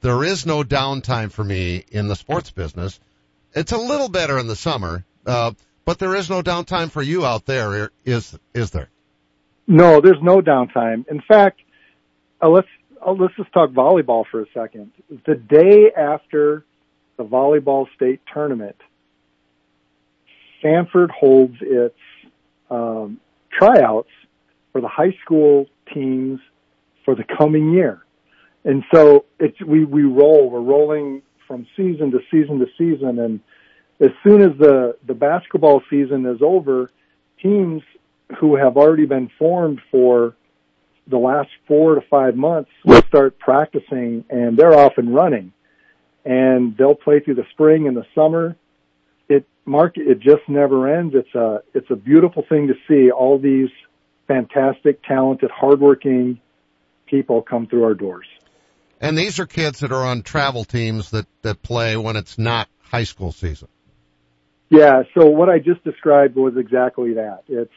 there 0.02 0.22
is 0.22 0.46
no 0.46 0.62
downtime 0.62 1.32
for 1.32 1.42
me 1.42 1.84
in 1.90 2.06
the 2.06 2.14
sports 2.14 2.52
business. 2.52 3.00
It's 3.54 3.72
a 3.72 3.76
little 3.76 4.08
better 4.08 4.38
in 4.38 4.46
the 4.46 4.54
summer, 4.54 5.04
uh, 5.26 5.50
but 5.84 5.98
there 5.98 6.14
is 6.14 6.30
no 6.30 6.42
downtime 6.42 6.92
for 6.92 7.02
you 7.02 7.26
out 7.26 7.44
there, 7.44 7.90
is 8.04 8.38
is 8.54 8.70
there? 8.70 8.88
No, 9.70 10.00
there's 10.00 10.20
no 10.20 10.40
downtime. 10.40 11.08
In 11.08 11.22
fact, 11.28 11.60
uh, 12.42 12.48
let's 12.48 12.66
uh, 13.06 13.12
let's 13.12 13.36
just 13.36 13.52
talk 13.52 13.70
volleyball 13.70 14.24
for 14.28 14.42
a 14.42 14.46
second. 14.52 14.90
The 15.26 15.36
day 15.36 15.92
after 15.96 16.64
the 17.16 17.22
volleyball 17.24 17.86
state 17.94 18.20
tournament, 18.34 18.74
Sanford 20.60 21.12
holds 21.12 21.54
its 21.60 21.94
um, 22.68 23.20
tryouts 23.56 24.10
for 24.72 24.80
the 24.80 24.88
high 24.88 25.16
school 25.24 25.66
teams 25.94 26.40
for 27.04 27.14
the 27.14 27.24
coming 27.38 27.72
year. 27.72 28.04
And 28.64 28.82
so 28.92 29.24
it's, 29.38 29.60
we, 29.62 29.84
we 29.84 30.02
roll, 30.02 30.50
we're 30.50 30.60
rolling 30.60 31.22
from 31.46 31.64
season 31.76 32.10
to 32.10 32.18
season 32.28 32.58
to 32.58 32.66
season. 32.76 33.20
And 33.20 33.40
as 34.00 34.10
soon 34.24 34.42
as 34.42 34.58
the, 34.58 34.96
the 35.06 35.14
basketball 35.14 35.80
season 35.88 36.26
is 36.26 36.42
over, 36.42 36.90
teams 37.40 37.82
who 38.38 38.56
have 38.56 38.76
already 38.76 39.06
been 39.06 39.30
formed 39.38 39.80
for 39.90 40.36
the 41.06 41.18
last 41.18 41.50
four 41.66 41.96
to 41.96 42.00
five 42.02 42.36
months 42.36 42.70
will 42.84 43.02
start 43.02 43.38
practicing 43.38 44.24
and 44.30 44.56
they're 44.56 44.74
off 44.74 44.92
and 44.96 45.14
running 45.14 45.52
and 46.24 46.76
they'll 46.76 46.94
play 46.94 47.20
through 47.20 47.34
the 47.34 47.46
spring 47.50 47.88
and 47.88 47.96
the 47.96 48.06
summer. 48.14 48.56
It 49.28 49.46
Mark, 49.64 49.96
it 49.96 50.20
just 50.20 50.48
never 50.48 50.94
ends. 50.94 51.14
It's 51.14 51.34
a, 51.34 51.62
it's 51.74 51.90
a 51.90 51.96
beautiful 51.96 52.44
thing 52.48 52.68
to 52.68 52.74
see 52.88 53.10
all 53.10 53.38
these 53.38 53.70
fantastic, 54.28 55.02
talented, 55.02 55.50
hardworking 55.50 56.40
people 57.06 57.42
come 57.42 57.66
through 57.66 57.84
our 57.84 57.94
doors. 57.94 58.26
And 59.00 59.16
these 59.16 59.40
are 59.40 59.46
kids 59.46 59.80
that 59.80 59.92
are 59.92 60.04
on 60.04 60.22
travel 60.22 60.64
teams 60.64 61.10
that, 61.10 61.26
that 61.42 61.62
play 61.62 61.96
when 61.96 62.16
it's 62.16 62.38
not 62.38 62.68
high 62.82 63.04
school 63.04 63.32
season. 63.32 63.68
Yeah. 64.68 65.02
So 65.14 65.26
what 65.26 65.48
I 65.48 65.58
just 65.58 65.82
described 65.82 66.36
was 66.36 66.56
exactly 66.56 67.14
that. 67.14 67.42
It's, 67.48 67.72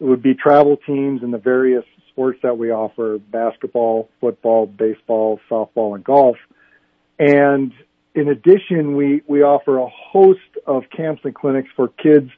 it 0.00 0.04
would 0.04 0.22
be 0.22 0.34
travel 0.34 0.76
teams 0.86 1.22
in 1.22 1.30
the 1.30 1.38
various 1.38 1.84
sports 2.08 2.38
that 2.42 2.56
we 2.56 2.70
offer, 2.70 3.18
basketball, 3.18 4.08
football, 4.20 4.66
baseball, 4.66 5.38
softball, 5.50 5.94
and 5.94 6.02
golf. 6.02 6.36
And 7.18 7.72
in 8.14 8.28
addition, 8.28 8.96
we, 8.96 9.22
we 9.26 9.42
offer 9.42 9.78
a 9.78 9.88
host 9.88 10.40
of 10.66 10.84
camps 10.94 11.22
and 11.24 11.34
clinics 11.34 11.68
for 11.76 11.88
kids 11.88 12.30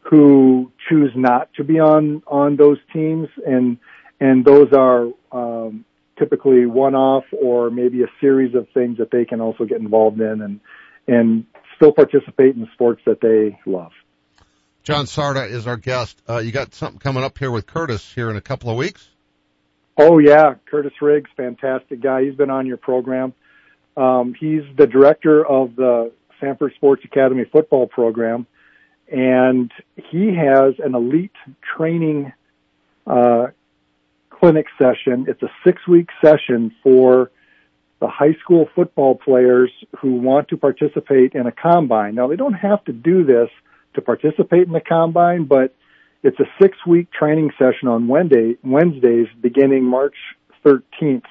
who 0.00 0.70
choose 0.88 1.10
not 1.16 1.52
to 1.54 1.64
be 1.64 1.80
on, 1.80 2.22
on 2.26 2.56
those 2.56 2.78
teams. 2.92 3.28
And, 3.46 3.78
and 4.20 4.44
those 4.44 4.72
are, 4.72 5.08
um, 5.32 5.84
typically 6.18 6.64
one-off 6.66 7.24
or 7.32 7.70
maybe 7.70 8.02
a 8.02 8.06
series 8.20 8.54
of 8.54 8.66
things 8.72 8.98
that 8.98 9.10
they 9.10 9.24
can 9.24 9.40
also 9.40 9.64
get 9.64 9.80
involved 9.80 10.20
in 10.20 10.40
and, 10.40 10.60
and 11.06 11.44
still 11.76 11.92
participate 11.92 12.56
in 12.56 12.68
sports 12.72 13.02
that 13.04 13.20
they 13.20 13.58
love. 13.70 13.92
Jon 14.86 15.06
Carda 15.06 15.50
is 15.50 15.66
our 15.66 15.76
guest. 15.76 16.22
Uh, 16.28 16.38
you 16.38 16.52
got 16.52 16.72
something 16.72 17.00
coming 17.00 17.24
up 17.24 17.38
here 17.38 17.50
with 17.50 17.66
Curtis 17.66 18.08
here 18.14 18.30
in 18.30 18.36
a 18.36 18.40
couple 18.40 18.70
of 18.70 18.76
weeks? 18.76 19.08
Oh 19.98 20.18
yeah, 20.18 20.54
Curtis 20.70 20.92
Riggs, 21.02 21.28
fantastic 21.36 22.00
guy. 22.00 22.22
He's 22.22 22.36
been 22.36 22.50
on 22.50 22.66
your 22.66 22.76
program. 22.76 23.32
Um, 23.96 24.32
he's 24.38 24.62
the 24.78 24.86
director 24.86 25.44
of 25.44 25.74
the 25.74 26.12
Sanford 26.38 26.74
Sports 26.76 27.02
Academy 27.04 27.46
football 27.50 27.88
program, 27.88 28.46
and 29.10 29.72
he 29.96 30.32
has 30.36 30.74
an 30.78 30.94
elite 30.94 31.32
training 31.76 32.32
uh, 33.08 33.48
clinic 34.30 34.66
session. 34.78 35.26
It's 35.26 35.42
a 35.42 35.50
six-week 35.64 36.10
session 36.22 36.72
for 36.84 37.32
the 37.98 38.06
high 38.06 38.34
school 38.40 38.68
football 38.72 39.16
players 39.16 39.72
who 39.98 40.12
want 40.20 40.46
to 40.50 40.56
participate 40.56 41.32
in 41.32 41.48
a 41.48 41.52
combine. 41.52 42.14
Now 42.14 42.28
they 42.28 42.36
don't 42.36 42.54
have 42.54 42.84
to 42.84 42.92
do 42.92 43.24
this 43.24 43.48
to 43.96 44.00
participate 44.00 44.66
in 44.66 44.72
the 44.72 44.80
combine, 44.80 45.44
but 45.44 45.74
it's 46.22 46.38
a 46.40 46.46
six 46.60 46.78
week 46.86 47.10
training 47.10 47.50
session 47.58 47.88
on 47.88 48.08
Wednesday, 48.08 48.56
Wednesdays 48.62 49.26
beginning 49.40 49.84
March 49.84 50.14
13th 50.64 51.24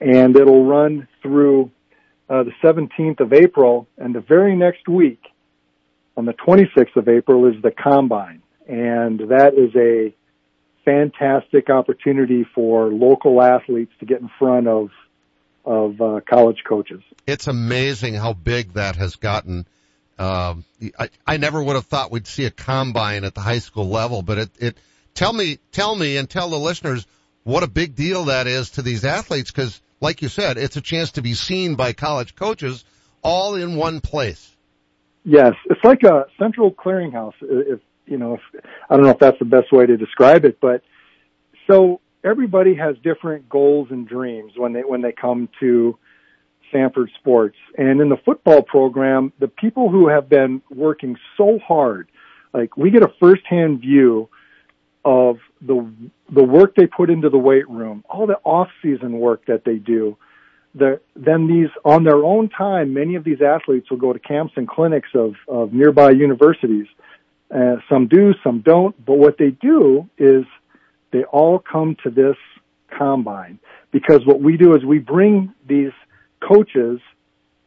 and 0.00 0.36
it'll 0.36 0.64
run 0.64 1.06
through 1.22 1.70
uh, 2.28 2.44
the 2.44 2.52
17th 2.62 3.20
of 3.20 3.32
April 3.32 3.86
and 3.98 4.14
the 4.14 4.20
very 4.20 4.56
next 4.56 4.88
week 4.88 5.20
on 6.16 6.24
the 6.24 6.32
26th 6.32 6.96
of 6.96 7.08
April 7.08 7.46
is 7.46 7.60
the 7.62 7.70
combine 7.70 8.42
and 8.68 9.20
that 9.30 9.54
is 9.54 9.74
a 9.76 10.14
fantastic 10.84 11.68
opportunity 11.68 12.46
for 12.54 12.88
local 12.88 13.42
athletes 13.42 13.92
to 14.00 14.06
get 14.06 14.20
in 14.20 14.30
front 14.38 14.66
of 14.66 14.90
of 15.62 16.00
uh, 16.00 16.20
college 16.28 16.62
coaches. 16.66 17.02
It's 17.26 17.46
amazing 17.46 18.14
how 18.14 18.32
big 18.32 18.72
that 18.72 18.96
has 18.96 19.16
gotten. 19.16 19.66
Um, 20.20 20.64
I, 20.98 21.08
I 21.26 21.36
never 21.38 21.62
would 21.62 21.76
have 21.76 21.86
thought 21.86 22.10
we'd 22.10 22.26
see 22.26 22.44
a 22.44 22.50
combine 22.50 23.24
at 23.24 23.34
the 23.34 23.40
high 23.40 23.60
school 23.60 23.88
level, 23.88 24.20
but 24.20 24.36
it, 24.36 24.50
it 24.58 24.76
tell 25.14 25.32
me, 25.32 25.58
tell 25.72 25.96
me, 25.96 26.18
and 26.18 26.28
tell 26.28 26.50
the 26.50 26.58
listeners 26.58 27.06
what 27.42 27.62
a 27.62 27.66
big 27.66 27.94
deal 27.94 28.26
that 28.26 28.46
is 28.46 28.72
to 28.72 28.82
these 28.82 29.06
athletes 29.06 29.50
because, 29.50 29.80
like 29.98 30.20
you 30.20 30.28
said, 30.28 30.58
it's 30.58 30.76
a 30.76 30.82
chance 30.82 31.12
to 31.12 31.22
be 31.22 31.32
seen 31.32 31.74
by 31.74 31.94
college 31.94 32.36
coaches 32.36 32.84
all 33.22 33.54
in 33.54 33.76
one 33.76 34.02
place. 34.02 34.54
Yes, 35.24 35.54
it's 35.70 35.82
like 35.82 36.02
a 36.02 36.26
central 36.38 36.70
clearinghouse. 36.70 37.34
If 37.40 37.80
you 38.04 38.18
know, 38.18 38.34
if, 38.34 38.64
I 38.90 38.96
don't 38.96 39.04
know 39.06 39.12
if 39.12 39.18
that's 39.18 39.38
the 39.38 39.46
best 39.46 39.72
way 39.72 39.86
to 39.86 39.96
describe 39.96 40.44
it, 40.44 40.58
but 40.60 40.82
so 41.66 42.02
everybody 42.22 42.74
has 42.74 42.96
different 43.02 43.48
goals 43.48 43.88
and 43.90 44.06
dreams 44.06 44.52
when 44.54 44.74
they 44.74 44.80
when 44.80 45.00
they 45.00 45.12
come 45.12 45.48
to 45.60 45.96
Sanford 46.72 47.10
Sports. 47.18 47.56
And 47.76 48.00
in 48.00 48.08
the 48.08 48.16
football 48.24 48.62
program, 48.62 49.32
the 49.38 49.48
people 49.48 49.90
who 49.90 50.08
have 50.08 50.28
been 50.28 50.62
working 50.70 51.16
so 51.36 51.58
hard, 51.66 52.08
like 52.52 52.76
we 52.76 52.90
get 52.90 53.02
a 53.02 53.12
firsthand 53.20 53.80
view 53.80 54.28
of 55.04 55.38
the 55.60 55.90
the 56.32 56.44
work 56.44 56.74
they 56.74 56.86
put 56.86 57.10
into 57.10 57.28
the 57.28 57.38
weight 57.38 57.68
room, 57.68 58.04
all 58.08 58.26
the 58.26 58.38
off 58.44 58.68
season 58.82 59.18
work 59.18 59.46
that 59.46 59.64
they 59.64 59.76
do. 59.76 60.16
The, 60.74 61.00
then 61.16 61.48
these 61.48 61.70
on 61.84 62.04
their 62.04 62.22
own 62.24 62.48
time, 62.48 62.94
many 62.94 63.16
of 63.16 63.24
these 63.24 63.42
athletes 63.42 63.90
will 63.90 63.98
go 63.98 64.12
to 64.12 64.18
camps 64.18 64.52
and 64.56 64.68
clinics 64.68 65.08
of, 65.14 65.34
of 65.48 65.72
nearby 65.72 66.10
universities. 66.10 66.86
Uh, 67.52 67.76
some 67.88 68.06
do, 68.06 68.32
some 68.44 68.60
don't. 68.60 68.94
But 69.04 69.18
what 69.18 69.36
they 69.36 69.50
do 69.50 70.08
is 70.16 70.44
they 71.12 71.24
all 71.24 71.58
come 71.58 71.96
to 72.04 72.10
this 72.10 72.36
combine 72.96 73.58
because 73.90 74.20
what 74.24 74.40
we 74.40 74.56
do 74.56 74.74
is 74.76 74.84
we 74.84 74.98
bring 74.98 75.52
these 75.66 75.92
coaches 76.40 77.00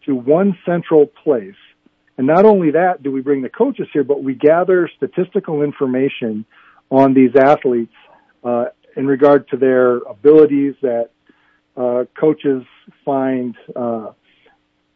to 0.05 0.15
one 0.15 0.57
central 0.65 1.05
place. 1.05 1.55
And 2.17 2.27
not 2.27 2.45
only 2.45 2.71
that 2.71 3.01
do 3.01 3.11
we 3.11 3.21
bring 3.21 3.41
the 3.41 3.49
coaches 3.49 3.87
here, 3.91 4.03
but 4.03 4.23
we 4.23 4.35
gather 4.35 4.89
statistical 4.97 5.63
information 5.63 6.45
on 6.91 7.13
these 7.13 7.35
athletes 7.35 7.93
uh, 8.43 8.65
in 8.95 9.07
regard 9.07 9.47
to 9.49 9.57
their 9.57 9.97
abilities 9.97 10.75
that 10.81 11.09
uh, 11.75 12.03
coaches 12.19 12.63
find 13.03 13.55
uh, 13.75 14.11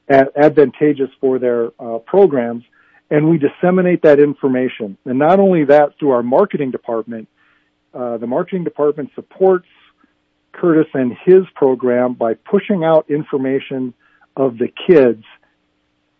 advantageous 0.09 1.09
for 1.19 1.39
their 1.39 1.71
uh, 1.79 1.97
programs, 1.99 2.63
and 3.09 3.27
we 3.27 3.39
disseminate 3.39 4.03
that 4.03 4.19
information. 4.19 4.97
And 5.05 5.17
not 5.17 5.39
only 5.39 5.65
that, 5.65 5.97
through 5.97 6.11
our 6.11 6.23
marketing 6.23 6.71
department, 6.71 7.27
uh, 7.93 8.17
the 8.17 8.27
marketing 8.27 8.63
department 8.63 9.09
supports 9.15 9.65
Curtis 10.57 10.87
and 10.93 11.15
his 11.25 11.43
program 11.55 12.13
by 12.13 12.33
pushing 12.33 12.83
out 12.83 13.09
information 13.09 13.93
of 14.35 14.57
the 14.57 14.67
kids 14.87 15.23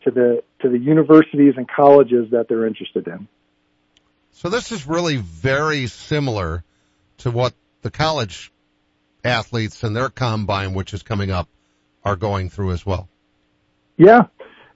to 0.03 0.12
the 0.12 0.44
to 0.62 0.70
the 0.70 0.79
universities 0.79 1.53
and 1.58 1.67
colleges 1.67 2.32
that 2.32 2.48
they're 2.48 2.65
interested 2.65 3.08
in. 3.08 3.27
So 4.32 4.50
this 4.50 4.72
is 4.72 4.88
really 4.88 5.17
very 5.17 5.88
similar 5.88 6.63
to 7.20 7.32
what 7.32 7.53
the 7.82 7.91
college 7.91 8.51
athletes 9.24 9.84
and 9.84 9.96
their 9.96 10.10
combine, 10.10 10.74
which 10.74 10.94
is 10.94 11.03
coming 11.03 11.32
up, 11.32 11.48
are 12.03 12.15
going 12.15 12.50
through 12.50 12.72
as 12.72 12.86
well. 12.86 13.08
Yeah, 13.98 14.24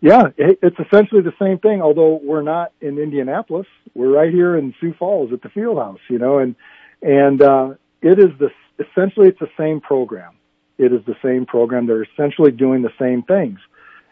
yeah, 0.01 0.30
it's 0.38 0.80
essentially 0.80 1.22
the 1.22 1.34
same 1.39 1.60
thing. 1.60 1.82
Although 1.82 2.20
we're 2.24 2.41
not 2.41 2.72
in 2.82 2.98
Indianapolis, 2.98 3.68
we're 3.94 4.10
right 4.10 4.32
here 4.32 4.58
in 4.58 4.74
Sioux 4.82 4.94
Falls 4.98 5.32
at 5.32 5.44
the 5.44 5.50
Field 5.50 5.77
House, 5.77 6.00
you 6.10 6.18
know, 6.18 6.39
and 6.39 6.56
and 7.03 7.41
uh, 7.41 7.74
it 8.01 8.18
is 8.18 8.32
the 8.39 8.50
essentially 8.89 9.27
it's 9.27 9.39
the 9.39 9.50
same 9.57 9.81
program. 9.81 10.33
It 10.77 10.91
is 10.93 11.01
the 11.05 11.15
same 11.23 11.45
program. 11.45 11.88
They're 11.88 12.03
essentially 12.03 12.51
doing 12.51 12.81
the 12.81 12.91
same 13.00 13.23
things. 13.23 13.59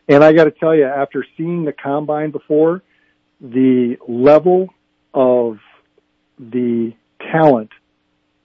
And 0.08 0.24
I 0.24 0.34
got 0.34 0.46
to 0.46 0.52
tell 0.52 0.76
you, 0.76 0.86
after 0.86 1.26
seeing 1.38 1.66
the 1.66 1.74
combine 1.74 2.32
before, 2.32 2.82
the 3.42 3.98
level 4.08 4.70
of 5.14 5.60
the 6.38 6.94
talent 7.32 7.72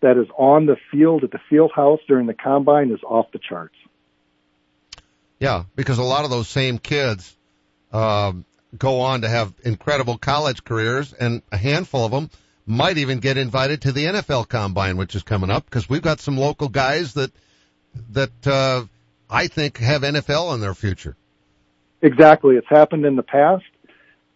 that 0.00 0.18
is 0.18 0.26
on 0.36 0.66
the 0.66 0.76
field 0.90 1.24
at 1.24 1.30
the 1.30 1.40
field 1.48 1.72
house 1.74 2.00
during 2.06 2.26
the 2.26 2.34
combine 2.34 2.90
is 2.90 3.00
off 3.02 3.26
the 3.32 3.38
charts. 3.38 3.74
Yeah, 5.38 5.64
because 5.74 5.98
a 5.98 6.02
lot 6.02 6.24
of 6.24 6.30
those 6.30 6.48
same 6.48 6.78
kids 6.78 7.34
um, 7.92 8.44
go 8.76 9.00
on 9.00 9.22
to 9.22 9.28
have 9.28 9.52
incredible 9.64 10.18
college 10.18 10.64
careers, 10.64 11.12
and 11.12 11.42
a 11.50 11.56
handful 11.56 12.04
of 12.04 12.10
them 12.10 12.30
might 12.66 12.98
even 12.98 13.20
get 13.20 13.36
invited 13.36 13.82
to 13.82 13.92
the 13.92 14.06
NFL 14.06 14.48
Combine, 14.48 14.96
which 14.96 15.14
is 15.14 15.22
coming 15.22 15.50
up 15.50 15.64
because 15.64 15.88
we've 15.88 16.02
got 16.02 16.20
some 16.20 16.36
local 16.36 16.68
guys 16.68 17.14
that 17.14 17.30
that 18.10 18.46
uh, 18.46 18.84
I 19.28 19.46
think 19.46 19.78
have 19.78 20.02
NFL 20.02 20.54
in 20.54 20.60
their 20.60 20.74
future. 20.74 21.16
Exactly, 22.02 22.56
it's 22.56 22.68
happened 22.68 23.04
in 23.04 23.16
the 23.16 23.22
past. 23.22 23.64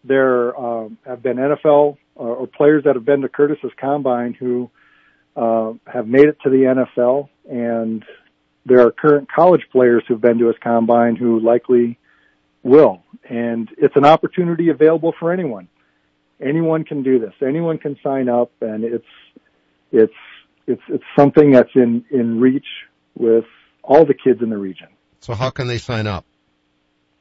There 0.03 0.57
um, 0.57 0.97
have 1.05 1.21
been 1.21 1.37
NFL 1.37 1.97
uh, 2.17 2.19
or 2.19 2.47
players 2.47 2.85
that 2.85 2.95
have 2.95 3.05
been 3.05 3.21
to 3.21 3.29
Curtis's 3.29 3.71
Combine 3.79 4.33
who 4.33 4.69
uh, 5.35 5.73
have 5.85 6.07
made 6.07 6.25
it 6.25 6.37
to 6.43 6.49
the 6.49 6.85
NFL, 6.97 7.29
and 7.49 8.05
there 8.65 8.81
are 8.81 8.91
current 8.91 9.29
college 9.31 9.67
players 9.71 10.03
who've 10.07 10.21
been 10.21 10.37
to 10.39 10.47
his 10.47 10.55
Combine 10.61 11.15
who 11.15 11.39
likely 11.39 11.97
will. 12.63 13.03
And 13.27 13.69
it's 13.77 13.95
an 13.95 14.05
opportunity 14.05 14.69
available 14.69 15.13
for 15.19 15.31
anyone 15.31 15.67
anyone 16.41 16.83
can 16.83 17.03
do 17.03 17.19
this. 17.19 17.33
Anyone 17.41 17.77
can 17.77 17.97
sign 18.03 18.29
up, 18.29 18.51
and 18.61 18.83
it's 18.83 19.05
it's 19.91 20.13
it's 20.67 20.81
it's 20.87 21.03
something 21.17 21.51
that's 21.51 21.75
in 21.75 22.05
in 22.11 22.39
reach 22.39 22.67
with 23.15 23.45
all 23.83 24.05
the 24.05 24.13
kids 24.13 24.41
in 24.41 24.49
the 24.49 24.57
region. 24.57 24.87
So 25.21 25.33
how 25.33 25.49
can 25.49 25.67
they 25.67 25.77
sign 25.77 26.07
up? 26.07 26.25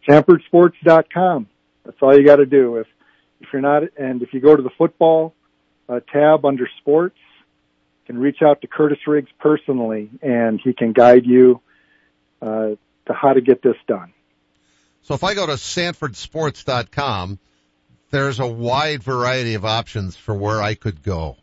SanfordSports.com. 0.08 1.48
That's 1.84 1.96
all 2.00 2.16
you 2.16 2.24
got 2.24 2.36
to 2.36 2.46
do. 2.46 2.76
If 2.76 2.86
if 3.40 3.48
you're 3.52 3.62
not, 3.62 3.82
and 3.96 4.22
if 4.22 4.32
you 4.32 4.40
go 4.40 4.56
to 4.56 4.62
the 4.62 4.70
football 4.76 5.34
uh, 5.88 6.00
tab 6.12 6.44
under 6.44 6.68
sports, 6.80 7.18
you 8.02 8.14
can 8.14 8.18
reach 8.18 8.42
out 8.42 8.60
to 8.62 8.66
Curtis 8.66 8.98
Riggs 9.06 9.30
personally, 9.38 10.10
and 10.22 10.60
he 10.62 10.72
can 10.72 10.92
guide 10.92 11.24
you 11.24 11.60
uh, 12.42 12.70
to 13.06 13.12
how 13.12 13.32
to 13.32 13.40
get 13.40 13.62
this 13.62 13.76
done. 13.86 14.12
So 15.02 15.14
if 15.14 15.24
I 15.24 15.34
go 15.34 15.46
to 15.46 15.52
SanfordSports.com, 15.52 17.38
there's 18.10 18.40
a 18.40 18.46
wide 18.46 19.02
variety 19.02 19.54
of 19.54 19.64
options 19.64 20.16
for 20.16 20.34
where 20.34 20.62
I 20.62 20.74
could 20.74 21.02
go. 21.02 21.36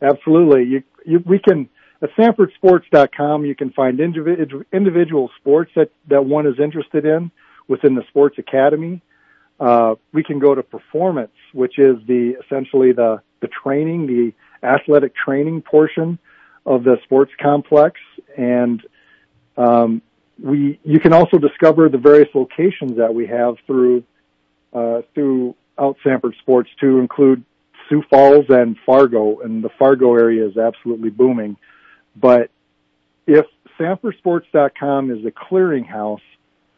Absolutely. 0.00 0.64
You, 0.64 0.82
you, 1.04 1.22
we 1.24 1.38
can, 1.38 1.68
at 2.02 2.10
SanfordSports.com, 2.16 3.44
you 3.44 3.54
can 3.54 3.70
find 3.70 4.00
individual, 4.00 4.62
individual 4.72 5.30
sports 5.40 5.72
that, 5.74 5.90
that 6.08 6.24
one 6.24 6.46
is 6.46 6.58
interested 6.60 7.04
in 7.04 7.30
within 7.66 7.94
the 7.94 8.04
sports 8.08 8.38
academy. 8.38 9.02
Uh, 9.58 9.96
we 10.12 10.22
can 10.22 10.38
go 10.38 10.54
to 10.54 10.62
performance, 10.62 11.32
which 11.52 11.78
is 11.78 11.96
the, 12.06 12.36
essentially 12.44 12.92
the, 12.92 13.20
the 13.40 13.48
training, 13.48 14.06
the 14.06 14.32
athletic 14.66 15.14
training 15.16 15.62
portion 15.62 16.18
of 16.64 16.84
the 16.84 16.96
sports 17.04 17.32
complex. 17.40 17.98
And, 18.36 18.82
um, 19.56 20.02
we, 20.40 20.78
you 20.84 21.00
can 21.00 21.12
also 21.12 21.38
discover 21.38 21.88
the 21.88 21.98
various 21.98 22.28
locations 22.34 22.96
that 22.98 23.12
we 23.12 23.26
have 23.26 23.56
through, 23.66 24.04
throughout 24.72 25.96
Sanford 26.04 26.34
Sports 26.40 26.70
to 26.80 26.98
include 26.98 27.44
Sioux 27.88 28.02
Falls 28.10 28.46
and 28.48 28.76
Fargo, 28.84 29.40
and 29.40 29.62
the 29.62 29.70
Fargo 29.78 30.14
area 30.14 30.46
is 30.46 30.56
absolutely 30.56 31.10
booming. 31.10 31.56
But 32.16 32.50
if 33.26 33.46
SanfordSports.com 33.78 35.10
is 35.10 35.24
a 35.24 35.30
clearinghouse, 35.30 36.20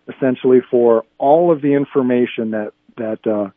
essentially 0.09 0.61
for 0.71 1.05
all 1.19 1.53
of 1.53 1.63
the 1.63 1.73
information 1.73 2.51
that 2.51 2.73
that 2.97 3.27
uh, 3.27 3.51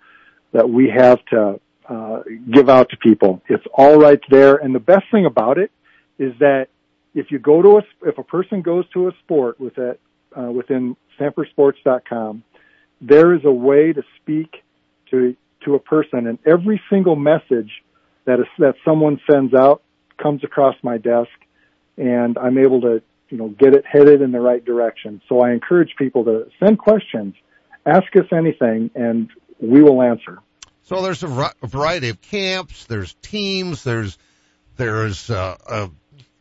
that 0.51 0.69
we 0.69 0.89
have 0.89 1.23
to 1.25 1.59
uh, 1.89 2.21
give 2.51 2.69
out 2.69 2.89
to 2.89 2.97
people, 2.97 3.41
it's 3.49 3.65
all 3.73 3.97
right 3.97 4.21
there. 4.29 4.55
And 4.55 4.73
the 4.73 4.79
best 4.79 5.05
thing 5.11 5.25
about 5.25 5.57
it 5.57 5.71
is 6.17 6.33
that 6.39 6.67
if 7.13 7.31
you 7.31 7.39
go 7.39 7.61
to 7.61 7.77
a 7.77 8.07
if 8.07 8.17
a 8.17 8.23
person 8.23 8.61
goes 8.61 8.85
to 8.93 9.07
a 9.07 9.11
sport 9.23 9.59
with 9.59 9.75
that 9.75 9.97
uh, 10.37 10.51
within 10.51 10.95
SanfordSports.com, 11.19 12.43
there 13.01 13.33
is 13.33 13.41
a 13.45 13.51
way 13.51 13.93
to 13.93 14.03
speak 14.21 14.63
to 15.11 15.35
to 15.65 15.75
a 15.75 15.79
person, 15.79 16.27
and 16.27 16.39
every 16.45 16.81
single 16.89 17.15
message 17.15 17.71
that 18.25 18.39
is, 18.39 18.45
that 18.59 18.75
someone 18.83 19.19
sends 19.29 19.53
out 19.53 19.81
comes 20.21 20.43
across 20.43 20.75
my 20.83 20.97
desk, 20.97 21.31
and 21.97 22.37
I'm 22.37 22.57
able 22.57 22.81
to 22.81 23.01
you 23.29 23.37
know 23.37 23.49
get 23.49 23.73
it 23.73 23.85
headed 23.85 24.21
in 24.21 24.31
the 24.31 24.39
right 24.39 24.63
direction. 24.63 25.21
So 25.29 25.41
I 25.41 25.51
encourage 25.51 25.95
people 25.97 26.25
to 26.25 26.49
send 26.59 26.79
questions, 26.79 27.35
ask 27.85 28.15
us 28.15 28.25
anything, 28.31 28.91
and 28.95 29.29
we 29.59 29.81
will 29.81 30.01
answer. 30.01 30.39
So 30.83 31.01
there's 31.01 31.23
a 31.23 31.53
variety 31.63 32.09
of 32.09 32.21
camps, 32.21 32.85
there's 32.85 33.13
teams, 33.21 33.83
there's 33.83 34.17
there's 34.75 35.29
uh, 35.29 35.57
uh, 35.65 35.87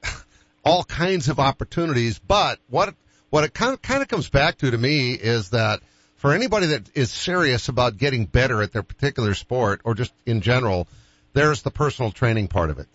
all 0.64 0.84
kinds 0.84 1.28
of 1.28 1.38
opportunities. 1.38 2.18
But 2.18 2.58
what 2.68 2.94
what 3.30 3.44
it 3.44 3.54
kind 3.54 3.72
of, 3.72 3.80
kind 3.80 4.02
of 4.02 4.08
comes 4.08 4.28
back 4.28 4.58
to 4.58 4.70
to 4.70 4.78
me 4.78 5.12
is 5.12 5.50
that 5.50 5.80
for 6.22 6.32
anybody 6.32 6.66
that 6.66 6.88
is 6.94 7.10
serious 7.10 7.68
about 7.68 7.98
getting 7.98 8.26
better 8.26 8.62
at 8.62 8.72
their 8.72 8.84
particular 8.84 9.34
sport 9.34 9.80
or 9.82 9.92
just 9.92 10.12
in 10.24 10.40
general, 10.40 10.86
there's 11.32 11.62
the 11.62 11.70
personal 11.72 12.12
training 12.12 12.46
part 12.46 12.70
of 12.70 12.78
it. 12.78 12.86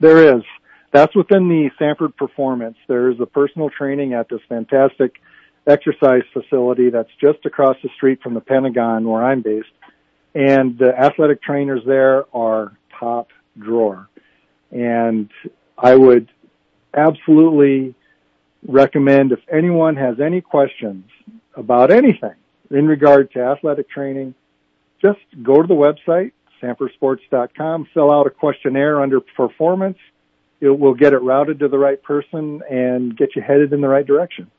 There 0.00 0.34
is. 0.34 0.42
That's 0.90 1.14
within 1.14 1.50
the 1.50 1.68
Sanford 1.78 2.16
Performance. 2.16 2.78
There's 2.88 3.20
a 3.20 3.26
personal 3.26 3.68
training 3.68 4.14
at 4.14 4.30
this 4.30 4.40
fantastic 4.48 5.16
exercise 5.66 6.22
facility 6.32 6.88
that's 6.88 7.10
just 7.20 7.44
across 7.44 7.76
the 7.82 7.90
street 7.94 8.22
from 8.22 8.32
the 8.32 8.40
Pentagon 8.40 9.06
where 9.06 9.22
I'm 9.22 9.42
based. 9.42 9.68
And 10.34 10.78
the 10.78 10.98
athletic 10.98 11.42
trainers 11.42 11.82
there 11.84 12.24
are 12.34 12.72
top 12.98 13.28
drawer. 13.58 14.08
And 14.70 15.28
I 15.76 15.94
would 15.94 16.30
absolutely 16.94 17.94
recommend 18.66 19.32
if 19.32 19.40
anyone 19.52 19.96
has 19.96 20.20
any 20.20 20.40
questions 20.40 21.04
about 21.56 21.90
anything 21.90 22.34
in 22.70 22.86
regard 22.86 23.32
to 23.32 23.40
athletic 23.40 23.88
training, 23.88 24.34
just 25.00 25.20
go 25.42 25.60
to 25.60 25.68
the 25.68 25.74
website, 25.74 26.32
sanfordsports.com, 26.62 27.88
fill 27.92 28.10
out 28.10 28.26
a 28.26 28.30
questionnaire 28.30 29.00
under 29.00 29.20
performance. 29.20 29.98
It 30.60 30.78
will 30.78 30.94
get 30.94 31.12
it 31.12 31.18
routed 31.18 31.58
to 31.60 31.68
the 31.68 31.78
right 31.78 32.02
person 32.02 32.62
and 32.70 33.16
get 33.16 33.36
you 33.36 33.42
headed 33.42 33.72
in 33.72 33.80
the 33.80 33.88
right 33.88 34.06
direction. 34.06 34.50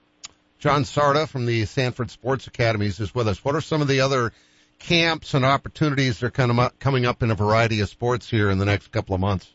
Jon 0.60 0.84
Carda 0.84 1.28
from 1.28 1.46
the 1.46 1.66
Sanford 1.66 2.12
Sports 2.12 2.48
Academies 2.48 3.00
is 3.00 3.14
with 3.14 3.28
us. 3.28 3.44
What 3.44 3.56
are 3.56 3.62
some 3.62 3.82
of 3.82 3.88
the 3.88 4.02
other 4.02 4.32
camps 4.80 5.34
and 5.34 5.46
opportunities 5.46 6.20
that 6.20 6.28
are 6.28 6.32
kind 6.32 6.52
of 6.52 6.80
coming 6.80 7.06
up 7.06 7.24
in 7.24 7.32
a 7.32 7.36
variety 7.36 7.80
of 7.82 7.90
sports 7.90 8.30
here 8.30 8.50
in 8.50 8.58
the 8.58 8.66
next 8.66 8.92
couple 8.92 9.16
of 9.16 9.22
months? 9.22 9.52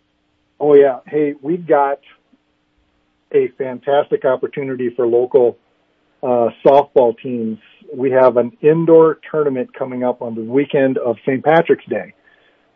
Oh 0.59 0.75
yeah. 0.75 1.01
Hey, 1.07 1.35
we've 1.41 1.67
got 1.67 2.01
a 3.33 3.49
fantastic 3.57 4.25
opportunity 4.25 4.91
for 4.91 5.07
local 5.07 5.57
uh, 6.23 6.49
softball 6.65 7.19
teams. 7.19 7.59
We 7.95 8.11
have 8.13 8.37
an 8.37 8.57
indoor 8.61 9.19
tournament 9.31 9.75
coming 9.75 10.05
up 10.05 10.23
on 10.23 10.35
the 10.35 10.43
weekend 10.43 10.99
of 10.99 11.17
St. 11.27 11.45
Patrick's 11.45 11.87
Day, 11.87 12.15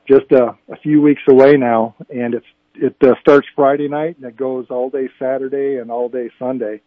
just 0.09 0.33
uh, 0.33 0.53
a 0.71 0.77
few 0.83 1.01
weeks 1.01 1.23
away 1.29 1.57
now, 1.57 1.95
and 2.11 2.35
it's 2.35 2.47
it 2.77 2.97
uh, 3.03 3.15
starts 3.21 3.47
Friday 3.55 3.87
night 3.87 4.17
and 4.17 4.27
it 4.27 4.37
goes 4.37 4.67
all 4.69 4.91
day 4.91 5.09
Saturday 5.21 5.77
and 5.77 5.93
all 5.93 6.09
day 6.09 6.31
Sunday, 6.39 6.81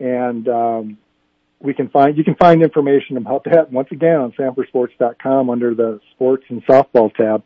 and 0.00 0.48
um, 0.48 0.98
we 1.60 1.74
can 1.74 1.88
find 1.88 2.16
you 2.16 2.24
can 2.24 2.36
find 2.36 2.62
information 2.62 3.16
about 3.16 3.44
that 3.44 3.70
once 3.70 3.88
again 3.90 4.16
on 4.16 4.32
sanfordsports.com 4.32 5.50
under 5.50 5.74
the 5.74 6.00
sports 6.14 6.44
and 6.48 6.64
softball 6.64 7.14
tab, 7.14 7.42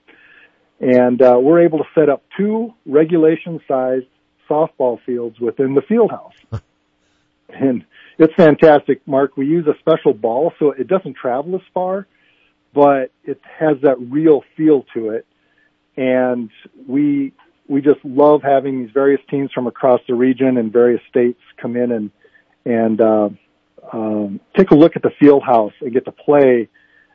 and 0.81 1.21
uh, 1.21 1.37
we're 1.41 1.65
able 1.65 1.79
to 1.79 1.85
set 1.95 2.09
up 2.09 2.23
two 2.37 2.73
regulation 2.85 3.61
sized 3.67 4.07
softball 4.49 4.99
fields 5.05 5.41
within 5.41 5.75
the 5.75 5.83
field 5.83 6.11
house. 6.11 6.36
And 7.49 7.85
it's 8.19 8.35
fantastic, 8.35 9.07
Mark. 9.07 9.37
We 9.37 9.47
use 9.47 9.67
a 9.67 9.79
special 9.79 10.15
ball 10.15 10.53
so 10.59 10.73
it 10.73 10.89
doesn't 10.89 11.17
travel 11.17 11.55
as 11.55 11.63
far, 11.73 12.07
but 12.75 13.11
it 13.25 13.41
has 13.59 13.77
that 13.83 13.97
real 14.01 14.43
feel 14.57 14.85
to 14.95 15.11
it. 15.11 15.27
And 15.97 16.51
we, 16.87 17.33
we 17.69 17.81
just 17.81 18.05
love 18.05 18.43
having 18.43 18.83
these 18.83 18.91
various 18.93 19.21
teams 19.31 19.51
from 19.53 19.67
across 19.67 20.01
the 20.09 20.15
region 20.15 20.57
and 20.57 20.73
various 20.73 21.01
states 21.09 21.41
come 21.61 21.77
in 21.77 21.93
and, 21.93 22.11
and, 22.65 23.01
uh, 23.01 23.29
um, 23.93 24.41
take 24.57 24.73
a 24.73 24.75
look 24.75 24.97
at 24.97 25.03
the 25.03 25.13
field 25.21 25.45
house 25.45 25.73
and 25.81 25.93
get 25.93 26.05
to 26.07 26.13
play 26.13 26.69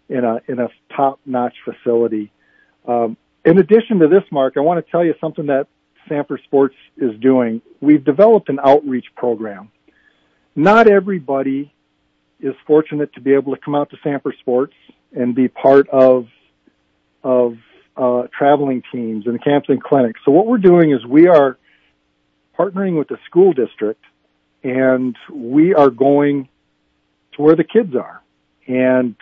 in 0.07 0.23
a, 0.23 0.39
in 0.47 0.59
a 0.59 0.69
top 0.95 1.19
notch 1.25 1.55
facility. 1.65 2.31
Um, 2.87 3.17
in 3.43 3.57
addition 3.57 3.99
to 3.99 4.07
this, 4.07 4.23
Mark, 4.31 4.53
I 4.55 4.61
want 4.61 4.83
to 4.83 4.91
tell 4.91 5.03
you 5.03 5.13
something 5.19 5.47
that 5.47 5.67
Sanford 6.07 6.41
Sports 6.45 6.75
is 6.97 7.19
doing. 7.19 7.61
We've 7.81 8.03
developed 8.03 8.49
an 8.49 8.59
outreach 8.63 9.07
program 9.15 9.69
not 10.55 10.87
everybody 10.87 11.73
is 12.39 12.55
fortunate 12.65 13.13
to 13.13 13.21
be 13.21 13.33
able 13.33 13.55
to 13.55 13.61
come 13.61 13.75
out 13.75 13.89
to 13.91 13.97
Sanford 14.03 14.35
Sports 14.39 14.73
and 15.13 15.35
be 15.35 15.47
part 15.47 15.89
of 15.89 16.27
of 17.23 17.57
uh, 17.95 18.23
traveling 18.35 18.81
teams 18.91 19.27
and 19.27 19.43
camps 19.43 19.69
and 19.69 19.81
clinics. 19.81 20.19
So 20.25 20.31
what 20.31 20.47
we're 20.47 20.57
doing 20.57 20.91
is 20.91 21.05
we 21.05 21.27
are 21.27 21.57
partnering 22.57 22.97
with 22.97 23.07
the 23.09 23.17
school 23.25 23.53
district, 23.53 24.03
and 24.63 25.15
we 25.31 25.73
are 25.75 25.89
going 25.89 26.49
to 27.33 27.41
where 27.41 27.55
the 27.55 27.63
kids 27.63 27.95
are. 27.95 28.21
And 28.67 29.15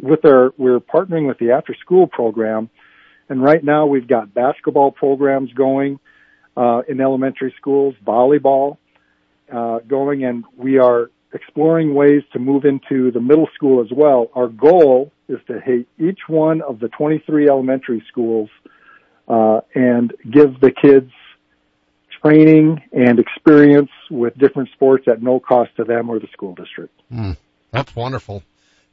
with 0.00 0.24
our, 0.24 0.52
we're 0.56 0.80
partnering 0.80 1.26
with 1.26 1.38
the 1.38 1.52
after 1.52 1.74
school 1.74 2.06
program, 2.06 2.68
and 3.28 3.42
right 3.42 3.62
now 3.62 3.86
we've 3.86 4.06
got 4.06 4.34
basketball 4.34 4.92
programs 4.92 5.52
going 5.52 5.98
uh, 6.56 6.82
in 6.88 7.00
elementary 7.00 7.54
schools, 7.56 7.94
volleyball, 8.04 8.78
uh, 9.52 9.78
going, 9.80 10.24
and 10.24 10.44
we 10.56 10.78
are 10.78 11.10
exploring 11.32 11.94
ways 11.94 12.22
to 12.32 12.38
move 12.38 12.64
into 12.64 13.10
the 13.10 13.20
middle 13.20 13.48
school 13.54 13.82
as 13.82 13.90
well. 13.90 14.30
Our 14.34 14.48
goal 14.48 15.12
is 15.28 15.38
to 15.46 15.60
hit 15.60 15.86
each 15.98 16.20
one 16.26 16.62
of 16.62 16.80
the 16.80 16.88
23 16.88 17.48
elementary 17.48 18.02
schools 18.08 18.48
uh, 19.28 19.60
and 19.74 20.12
give 20.30 20.60
the 20.60 20.70
kids 20.70 21.10
training 22.22 22.82
and 22.92 23.18
experience 23.18 23.90
with 24.10 24.36
different 24.38 24.70
sports 24.72 25.06
at 25.06 25.22
no 25.22 25.38
cost 25.38 25.70
to 25.76 25.84
them 25.84 26.10
or 26.10 26.18
the 26.18 26.28
school 26.32 26.54
district. 26.54 26.98
Mm, 27.12 27.36
that's 27.70 27.94
wonderful. 27.94 28.42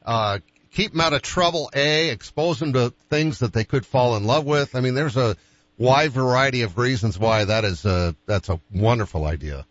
Uh, 0.05 0.39
keep 0.71 0.91
them 0.91 1.01
out 1.01 1.13
of 1.13 1.21
trouble. 1.21 1.71
A, 1.73 2.09
expose 2.09 2.59
them 2.59 2.73
to 2.73 2.93
things 3.09 3.39
that 3.39 3.53
they 3.53 3.63
could 3.63 3.85
fall 3.85 4.17
in 4.17 4.25
love 4.25 4.45
with. 4.45 4.75
I 4.75 4.81
mean, 4.81 4.93
there's 4.93 5.17
a 5.17 5.37
wide 5.77 6.11
variety 6.11 6.61
of 6.61 6.77
reasons 6.77 7.17
why 7.17 7.45
that 7.45 7.63
is 7.63 7.85
a, 7.85 8.15
that's 8.25 8.49
a 8.49 8.59
wonderful 8.71 9.25
idea. 9.25 9.65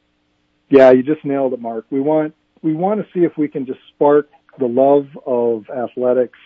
Yeah, 0.68 0.90
you 0.90 1.02
just 1.02 1.24
nailed 1.24 1.52
it, 1.52 1.60
Mark. 1.60 1.86
We 1.90 2.00
want 2.00 2.34
we 2.62 2.74
want 2.74 3.00
to 3.00 3.06
see 3.12 3.24
if 3.24 3.36
we 3.36 3.48
can 3.48 3.66
just 3.66 3.80
spark 3.94 4.28
the 4.58 4.66
love 4.66 5.06
of 5.26 5.68
athletics 5.68 6.38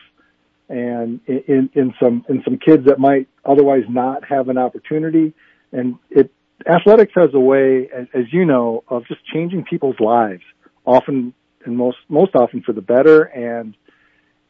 and 0.68 1.20
in, 1.26 1.70
in 1.74 1.94
some 2.00 2.24
in 2.28 2.42
some 2.44 2.59
kids 2.59 2.87
that 2.87 2.98
might 2.98 3.28
otherwise 3.44 3.85
not 3.88 4.24
have 4.24 4.48
an 4.48 4.59
opportunity. 4.59 5.35
And 5.72 5.96
it 6.11 6.31
athletics 6.66 7.12
has 7.14 7.31
a 7.35 7.40
way, 7.40 7.88
as, 7.94 8.07
as 8.14 8.24
you 8.33 8.44
know, 8.44 8.85
of 8.88 9.07
just 9.07 9.20
changing 9.33 9.64
people's 9.64 10.00
lives, 10.00 10.42
often 10.85 11.33
and 11.64 11.76
most 11.76 11.98
most 12.09 12.35
often 12.35 12.62
for 12.62 12.72
the 12.72 12.83
better. 12.83 13.22
And 13.22 13.76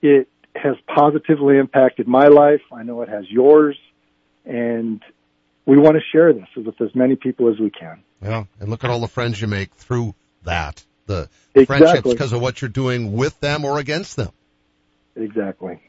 it 0.02 0.28
has 0.54 0.76
positively 0.92 1.58
impacted 1.58 2.08
my 2.08 2.28
life. 2.28 2.62
I 2.72 2.82
know 2.82 3.02
it 3.02 3.08
has 3.08 3.24
yours, 3.28 3.76
and 4.44 5.02
we 5.66 5.76
want 5.76 5.96
to 5.96 6.02
share 6.12 6.32
this 6.32 6.48
with 6.56 6.80
as 6.80 6.94
many 6.94 7.16
people 7.16 7.48
as 7.52 7.60
we 7.60 7.70
can. 7.70 8.02
Yeah, 8.22 8.44
and 8.60 8.68
look 8.68 8.84
at 8.84 8.90
all 8.90 9.00
the 9.00 9.08
friends 9.08 9.40
you 9.40 9.46
make 9.46 9.72
through 9.74 10.14
that. 10.44 10.84
The 11.06 11.28
Exactly. 11.54 11.64
friendships 11.66 12.10
because 12.10 12.32
of 12.32 12.40
what 12.40 12.60
you're 12.60 12.68
doing 12.68 13.12
with 13.14 13.38
them 13.40 13.64
or 13.64 13.78
against 13.78 14.16
them. 14.16 14.30
Exactly. 15.16 15.80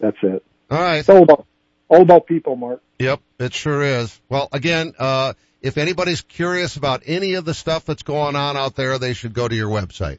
That's 0.00 0.16
it. 0.22 0.44
All 0.70 0.80
right. 0.80 0.98
It's 0.98 1.08
all 1.08 1.22
about 1.22 1.46
all 1.88 2.02
about 2.02 2.26
people, 2.26 2.56
Mark. 2.56 2.82
Yep, 2.98 3.20
it 3.38 3.54
sure 3.54 3.82
is. 3.82 4.20
Well, 4.28 4.48
again, 4.52 4.92
uh, 4.98 5.32
if 5.62 5.78
anybody's 5.78 6.20
curious 6.20 6.76
about 6.76 7.02
any 7.06 7.34
of 7.34 7.44
the 7.44 7.54
stuff 7.54 7.84
that's 7.84 8.02
going 8.02 8.36
on 8.36 8.56
out 8.56 8.76
there, 8.76 8.98
they 8.98 9.14
should 9.14 9.32
go 9.32 9.48
to 9.48 9.54
your 9.54 9.68
website. 9.68 10.18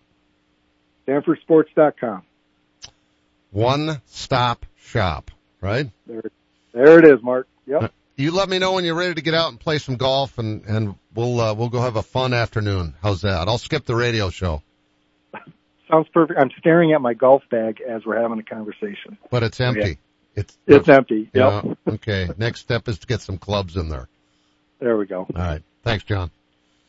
SanfordSports.com. 1.07 2.23
One 3.51 4.01
stop 4.05 4.65
shop, 4.77 5.31
right? 5.61 5.89
There, 6.05 6.23
there 6.73 6.99
it 6.99 7.05
is, 7.05 7.23
Mark. 7.23 7.47
Yep. 7.65 7.93
You 8.19 8.31
let 8.31 8.49
me 8.49 8.59
know 8.59 8.73
when 8.73 8.83
you're 8.83 8.95
ready 8.95 9.13
to 9.13 9.21
get 9.21 9.33
out 9.33 9.49
and 9.49 9.57
play 9.59 9.77
some 9.77 9.95
golf 9.95 10.37
and, 10.39 10.65
and 10.65 10.95
we'll, 11.15 11.39
uh, 11.39 11.53
we'll 11.53 11.69
go 11.69 11.79
have 11.79 11.95
a 11.95 12.03
fun 12.03 12.33
afternoon. 12.33 12.93
How's 13.01 13.21
that? 13.21 13.47
I'll 13.47 13.57
skip 13.57 13.85
the 13.85 13.95
radio 13.95 14.29
show, 14.29 14.61
Sounds 15.89 16.07
perfect. 16.13 16.39
I'm 16.39 16.51
staring 16.59 16.91
at 16.93 17.01
my 17.01 17.13
golf 17.13 17.43
bag 17.49 17.81
as 17.81 18.05
we're 18.05 18.21
having 18.21 18.37
a 18.37 18.43
conversation. 18.43 19.17
but 19.31 19.41
it's 19.41 19.59
empty. 19.59 19.97
It's, 20.35 20.55
It's 20.67 20.87
empty. 20.89 21.29
Yep. 21.33 21.63
yeah, 21.63 21.73
okay. 21.93 22.29
Next 22.37 22.59
step 22.59 22.87
is 22.87 22.99
to 22.99 23.07
get 23.07 23.21
some 23.21 23.37
clubs 23.37 23.75
in 23.75 23.89
there. 23.89 24.07
There 24.79 24.97
we 24.97 25.05
go. 25.07 25.21
All 25.21 25.27
right. 25.35 25.63
Thanks, 25.83 26.03
Jon. 26.03 26.29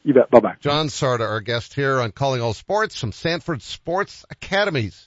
You 0.02 0.14
bet. 0.14 0.30
Bye 0.30 0.40
bye. 0.40 0.56
Jon 0.60 0.88
Carda, 0.88 1.20
our 1.28 1.40
guest 1.40 1.74
here 1.74 2.00
on 2.00 2.12
Calling 2.12 2.42
All 2.42 2.54
Sports 2.54 2.98
from 2.98 3.12
Sanford 3.12 3.62
Sports 3.62 4.24
Academies. 4.30 5.06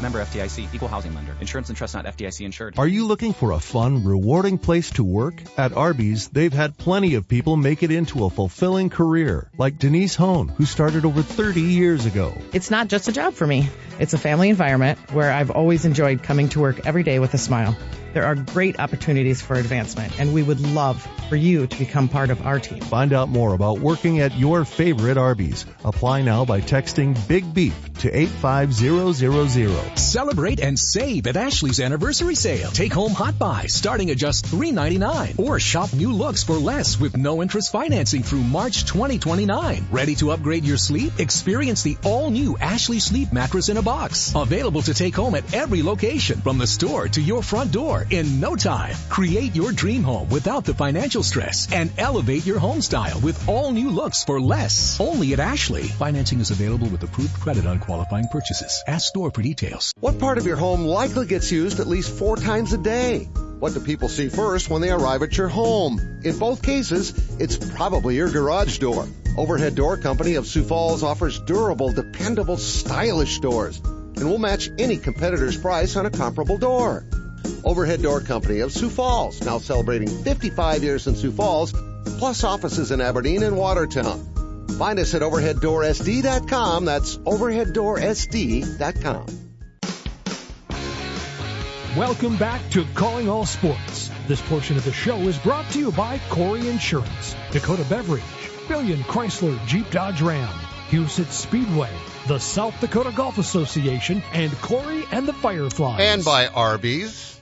Member 0.00 0.20
FDIC, 0.20 0.72
equal 0.74 0.88
housing 0.88 1.14
lender. 1.14 1.36
Insurance 1.40 1.68
and 1.68 1.76
trust 1.76 1.94
not 1.94 2.06
FDIC 2.06 2.44
insured. 2.44 2.78
Are 2.78 2.86
you 2.86 3.06
looking 3.06 3.32
for 3.32 3.52
a 3.52 3.60
fun, 3.60 4.04
rewarding 4.04 4.58
place 4.58 4.90
to 4.92 5.04
work? 5.04 5.42
At 5.56 5.72
Arby's, 5.72 6.28
they've 6.28 6.52
had 6.52 6.76
plenty 6.76 7.14
of 7.14 7.28
people 7.28 7.56
make 7.56 7.82
it 7.82 7.90
into 7.90 8.24
a 8.24 8.30
fulfilling 8.30 8.90
career, 8.90 9.50
like 9.58 9.78
Denise 9.78 10.14
Hone, 10.16 10.48
who 10.48 10.64
started 10.64 11.04
over 11.04 11.22
30 11.22 11.60
years 11.60 12.06
ago. 12.06 12.36
It's 12.52 12.70
not 12.70 12.88
just 12.88 13.08
a 13.08 13.12
job 13.12 13.34
for 13.34 13.46
me. 13.46 13.68
It's 13.98 14.14
a 14.14 14.18
family 14.18 14.48
environment 14.48 14.98
where 15.12 15.30
I've 15.30 15.50
always 15.50 15.84
enjoyed 15.84 16.22
coming 16.22 16.48
to 16.50 16.60
work 16.60 16.86
every 16.86 17.02
day 17.02 17.18
with 17.18 17.34
a 17.34 17.38
smile. 17.38 17.76
There 18.12 18.24
are 18.24 18.34
great 18.34 18.80
opportunities 18.80 19.40
for 19.40 19.54
advancement, 19.54 20.18
and 20.18 20.34
we 20.34 20.42
would 20.42 20.60
love 20.60 21.06
for 21.28 21.36
you 21.36 21.68
to 21.68 21.78
become 21.78 22.08
part 22.08 22.30
of 22.30 22.44
our 22.44 22.58
team. 22.58 22.80
Find 22.80 23.12
out 23.12 23.28
more 23.28 23.54
about 23.54 23.78
working 23.78 24.18
at 24.18 24.36
your 24.36 24.64
favorite 24.64 25.16
Arby's. 25.16 25.64
Apply 25.84 26.22
now 26.22 26.44
by 26.44 26.60
texting 26.60 27.16
Big 27.28 27.54
Beef 27.54 27.72
to 28.00 28.10
85000. 28.10 29.96
Celebrate 29.96 30.58
and 30.58 30.76
save 30.76 31.28
at 31.28 31.36
Ashley's 31.36 31.78
anniversary 31.78 32.34
sale. 32.34 32.70
Take 32.70 32.92
home 32.92 33.12
hot 33.12 33.38
buys 33.38 33.74
starting 33.74 34.10
at 34.10 34.16
just 34.16 34.44
$3.99 34.46 35.38
or 35.38 35.60
shop 35.60 35.92
new 35.92 36.12
looks 36.12 36.42
for 36.42 36.54
less 36.54 36.98
with 36.98 37.16
no 37.16 37.42
interest 37.42 37.70
financing 37.70 38.24
through 38.24 38.42
March 38.42 38.86
2029. 38.86 39.86
Ready 39.92 40.16
to 40.16 40.32
upgrade 40.32 40.64
your 40.64 40.78
sleep? 40.78 41.20
Experience 41.20 41.84
the 41.84 41.96
all 42.04 42.30
new 42.30 42.58
Ashley 42.58 42.98
Sleep 42.98 43.32
mattress 43.32 43.68
in 43.68 43.76
a 43.76 43.82
box. 43.82 44.32
Available 44.34 44.82
to 44.82 44.94
take 44.94 45.14
home 45.14 45.36
at 45.36 45.54
every 45.54 45.82
location 45.82 46.40
from 46.40 46.58
the 46.58 46.66
store 46.66 47.06
to 47.06 47.20
your 47.20 47.42
front 47.42 47.70
door 47.70 47.99
in 48.10 48.40
no 48.40 48.56
time. 48.56 48.94
Create 49.08 49.54
your 49.54 49.72
dream 49.72 50.02
home 50.02 50.28
without 50.28 50.64
the 50.64 50.74
financial 50.74 51.22
stress 51.22 51.72
and 51.72 51.90
elevate 51.98 52.46
your 52.46 52.58
home 52.58 52.80
style 52.80 53.20
with 53.20 53.48
all 53.48 53.72
new 53.72 53.90
looks 53.90 54.24
for 54.24 54.40
less. 54.40 55.00
Only 55.00 55.32
at 55.32 55.40
Ashley. 55.40 55.82
Financing 55.82 56.40
is 56.40 56.50
available 56.50 56.88
with 56.88 57.02
approved 57.02 57.34
credit 57.40 57.66
on 57.66 57.78
qualifying 57.78 58.28
purchases. 58.28 58.82
Ask 58.86 59.08
store 59.08 59.30
for 59.30 59.42
details. 59.42 59.92
What 60.00 60.18
part 60.18 60.38
of 60.38 60.46
your 60.46 60.56
home 60.56 60.84
likely 60.84 61.26
gets 61.26 61.52
used 61.52 61.80
at 61.80 61.86
least 61.86 62.16
four 62.16 62.36
times 62.36 62.72
a 62.72 62.78
day? 62.78 63.28
What 63.58 63.74
do 63.74 63.80
people 63.80 64.08
see 64.08 64.28
first 64.28 64.70
when 64.70 64.80
they 64.80 64.90
arrive 64.90 65.22
at 65.22 65.36
your 65.36 65.48
home? 65.48 66.20
In 66.24 66.38
both 66.38 66.62
cases, 66.62 67.12
it's 67.38 67.56
probably 67.56 68.16
your 68.16 68.30
garage 68.30 68.78
door. 68.78 69.06
Overhead 69.36 69.74
Door 69.74 69.98
Company 69.98 70.36
of 70.36 70.46
Sioux 70.46 70.64
Falls 70.64 71.02
offers 71.02 71.38
durable, 71.40 71.92
dependable, 71.92 72.56
stylish 72.56 73.38
doors 73.40 73.80
and 74.20 74.28
will 74.28 74.38
match 74.38 74.68
any 74.78 74.98
competitor's 74.98 75.56
price 75.56 75.96
on 75.96 76.06
a 76.06 76.10
comparable 76.10 76.58
door. 76.58 77.06
Overhead 77.64 78.02
Door 78.02 78.22
Company 78.22 78.60
of 78.60 78.72
Sioux 78.72 78.90
Falls, 78.90 79.40
now 79.42 79.58
celebrating 79.58 80.08
55 80.08 80.82
years 80.82 81.06
in 81.06 81.14
Sioux 81.16 81.32
Falls, 81.32 81.72
plus 82.18 82.44
offices 82.44 82.90
in 82.90 83.00
Aberdeen 83.00 83.42
and 83.42 83.56
Watertown. 83.56 84.68
Find 84.78 84.98
us 84.98 85.14
at 85.14 85.22
overheaddoorsd.com. 85.22 86.84
That's 86.84 87.16
overheaddoorsd.com. 87.18 89.26
Welcome 91.96 92.36
back 92.36 92.60
to 92.70 92.84
Calling 92.94 93.28
All 93.28 93.44
Sports. 93.44 94.12
This 94.28 94.40
portion 94.42 94.76
of 94.76 94.84
the 94.84 94.92
show 94.92 95.16
is 95.22 95.36
brought 95.38 95.68
to 95.70 95.80
you 95.80 95.90
by 95.90 96.20
Corey 96.28 96.68
Insurance, 96.68 97.34
Dakota 97.50 97.84
Beverage, 97.88 98.22
Billion 98.68 99.00
Chrysler 99.00 99.58
Jeep 99.66 99.90
Dodge 99.90 100.22
Ram, 100.22 100.48
Huset 100.90 101.32
Speedway, 101.32 101.90
the 102.28 102.38
South 102.38 102.78
Dakota 102.80 103.10
Golf 103.10 103.38
Association, 103.38 104.22
and 104.32 104.52
Corey 104.62 105.02
and 105.10 105.26
the 105.26 105.32
Fireflies. 105.32 106.00
And 106.00 106.24
by 106.24 106.46
Arby's. 106.46 107.39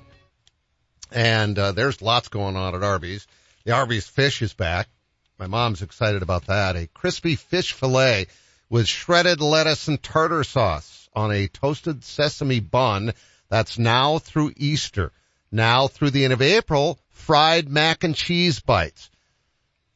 And 1.11 1.59
uh, 1.59 1.73
there's 1.73 2.03
lots 2.03 2.29
going 2.29 2.57
on 2.57 2.75
at 2.75 2.83
Arby's. 2.83 3.27
The 3.65 3.73
Arby's 3.73 4.07
fish 4.07 4.43
is 4.43 4.53
back. 4.55 4.89
My 5.39 5.47
mom's 5.47 5.83
excited 5.83 6.23
about 6.23 6.47
that. 6.47 6.77
A 6.77 6.89
crispy 6.89 7.37
fish 7.37 7.73
fillet 7.73 8.27
with 8.69 8.89
shredded 8.89 9.41
lettuce 9.41 9.89
and 9.89 10.03
tartar 10.03 10.45
sauce 10.45 11.09
on 11.15 11.33
a 11.33 11.49
toasted 11.49 12.05
sesame 12.05 12.61
bun. 12.61 13.13
That's 13.49 13.79
now 13.79 14.19
through 14.19 14.53
Easter. 14.57 15.13
Now 15.51 15.89
through 15.89 16.11
the 16.11 16.25
end 16.25 16.33
of 16.33 16.43
April, 16.43 16.99
fried 17.09 17.69
mac 17.69 18.05
and 18.05 18.15
cheese 18.15 18.61
bites. 18.61 19.11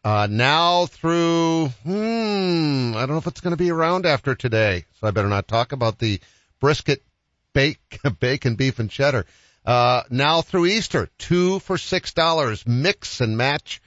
Uh, 0.04 0.26
now 0.28 0.86
through, 0.86 1.68
hmm, 1.84 2.92
I 2.96 3.00
don't 3.00 3.10
know 3.10 3.18
if 3.18 3.26
it's 3.26 3.40
going 3.40 3.52
to 3.52 3.56
be 3.56 3.70
around 3.70 4.04
after 4.04 4.34
today, 4.34 4.86
so 4.98 5.06
I 5.06 5.12
better 5.12 5.28
not 5.28 5.46
talk 5.46 5.72
about 5.72 5.98
the 5.98 6.20
brisket, 6.60 7.04
bake, 7.52 8.00
bacon, 8.20 8.56
beef, 8.56 8.78
and 8.78 8.90
cheddar. 8.90 9.26
Uh, 9.64 10.02
now 10.10 10.42
through 10.42 10.66
Easter, 10.66 11.08
two 11.18 11.58
for 11.60 11.78
six 11.78 12.12
dollars, 12.12 12.66
mix 12.66 13.20
and 13.20 13.36
match 13.36 13.80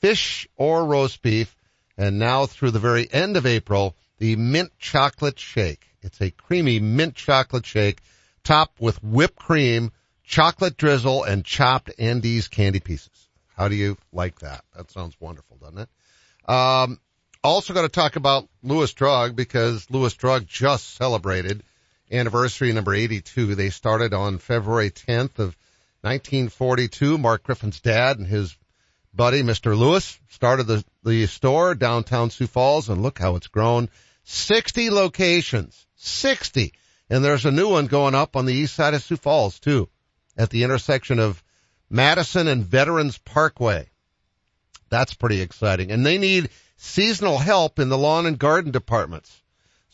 fish 0.00 0.48
or 0.56 0.84
roast 0.84 1.22
beef. 1.22 1.54
And 1.98 2.18
now 2.18 2.46
through 2.46 2.72
the 2.72 2.78
very 2.78 3.10
end 3.10 3.36
of 3.36 3.46
April, 3.46 3.96
the 4.18 4.36
mint 4.36 4.70
chocolate 4.78 5.38
shake. 5.38 5.86
It's 6.02 6.20
a 6.20 6.30
creamy 6.30 6.78
mint 6.78 7.14
chocolate 7.14 7.66
shake 7.66 8.02
topped 8.44 8.80
with 8.80 9.02
whipped 9.02 9.36
cream, 9.36 9.90
chocolate 10.22 10.76
drizzle, 10.76 11.24
and 11.24 11.44
chopped 11.44 11.90
Andes 11.98 12.48
candy 12.48 12.80
pieces. 12.80 13.28
How 13.56 13.68
do 13.68 13.74
you 13.74 13.96
like 14.12 14.40
that? 14.40 14.64
That 14.76 14.90
sounds 14.90 15.16
wonderful, 15.18 15.56
doesn't 15.56 15.78
it? 15.78 15.88
Um, 16.48 17.00
also 17.42 17.74
got 17.74 17.82
to 17.82 17.88
talk 17.88 18.16
about 18.16 18.48
Lewis 18.62 18.92
Drug 18.92 19.34
because 19.34 19.90
Lewis 19.90 20.14
Drug 20.14 20.46
just 20.46 20.94
celebrated 20.94 21.64
anniversary 22.10 22.72
number 22.72 22.94
82. 22.94 23.54
They 23.54 23.70
started 23.70 24.14
on 24.14 24.38
February 24.38 24.90
10th 24.90 25.38
of 25.38 25.56
1942. 26.02 27.18
Mark 27.18 27.42
Griffin's 27.42 27.80
dad 27.80 28.18
and 28.18 28.26
his 28.26 28.56
buddy, 29.12 29.42
Mr. 29.42 29.76
Lewis, 29.76 30.18
started 30.28 30.64
the, 30.64 30.84
the 31.04 31.26
store 31.26 31.74
downtown 31.74 32.30
Sioux 32.30 32.46
Falls 32.46 32.88
and 32.88 33.02
look 33.02 33.18
how 33.18 33.36
it's 33.36 33.48
grown. 33.48 33.88
60 34.24 34.90
locations. 34.90 35.86
60. 35.96 36.72
And 37.08 37.24
there's 37.24 37.46
a 37.46 37.50
new 37.50 37.68
one 37.68 37.86
going 37.86 38.14
up 38.14 38.36
on 38.36 38.46
the 38.46 38.54
east 38.54 38.74
side 38.74 38.94
of 38.94 39.02
Sioux 39.02 39.16
Falls 39.16 39.58
too, 39.58 39.88
at 40.36 40.50
the 40.50 40.64
intersection 40.64 41.18
of 41.18 41.42
Madison 41.88 42.48
and 42.48 42.64
Veterans 42.64 43.18
Parkway. 43.18 43.88
That's 44.88 45.14
pretty 45.14 45.40
exciting. 45.40 45.90
And 45.90 46.04
they 46.04 46.18
need 46.18 46.50
seasonal 46.76 47.38
help 47.38 47.78
in 47.78 47.88
the 47.88 47.98
lawn 47.98 48.26
and 48.26 48.38
garden 48.38 48.72
departments. 48.72 49.42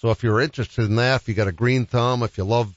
So 0.02 0.10
if 0.10 0.24
you're 0.24 0.40
interested 0.40 0.86
in 0.86 0.96
that, 0.96 1.20
if 1.20 1.28
you 1.28 1.34
got 1.34 1.46
a 1.46 1.52
green 1.52 1.86
thumb, 1.86 2.24
if 2.24 2.36
you 2.36 2.42
love 2.42 2.74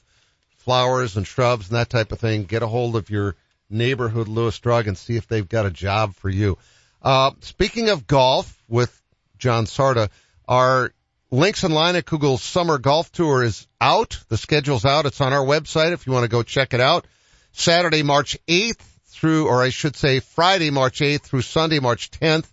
flowers 0.58 1.16
and 1.16 1.26
shrubs 1.26 1.68
and 1.68 1.76
that 1.76 1.90
type 1.90 2.12
of 2.12 2.20
thing, 2.20 2.44
get 2.44 2.62
a 2.62 2.68
hold 2.68 2.94
of 2.94 3.10
your 3.10 3.34
neighborhood 3.68 4.28
Lewis 4.28 4.56
Drug 4.60 4.86
and 4.86 4.96
see 4.96 5.16
if 5.16 5.26
they've 5.26 5.48
got 5.48 5.66
a 5.66 5.70
job 5.72 6.14
for 6.14 6.28
you. 6.28 6.56
Uh, 7.02 7.32
speaking 7.40 7.88
of 7.88 8.06
golf 8.06 8.62
with 8.68 8.96
Jon 9.38 9.66
Carda, 9.66 10.08
our 10.46 10.92
Links 11.32 11.64
and 11.64 11.74
Leinenkugel's 11.74 12.44
summer 12.44 12.78
golf 12.78 13.10
tour 13.10 13.42
is 13.42 13.66
out. 13.80 14.20
The 14.28 14.36
schedule's 14.36 14.84
out. 14.84 15.06
It's 15.06 15.20
on 15.20 15.32
our 15.32 15.44
website 15.44 15.90
if 15.90 16.06
you 16.06 16.12
want 16.12 16.22
to 16.22 16.30
go 16.30 16.44
check 16.44 16.74
it 16.74 16.80
out. 16.80 17.08
Saturday, 17.50 18.04
March 18.04 18.38
8th 18.46 18.78
through, 19.06 19.48
or 19.48 19.64
I 19.64 19.70
should 19.70 19.96
say 19.96 20.20
Friday, 20.20 20.70
March 20.70 21.00
8th 21.00 21.22
through 21.22 21.42
Sunday, 21.42 21.80
March 21.80 22.12
10th. 22.12 22.46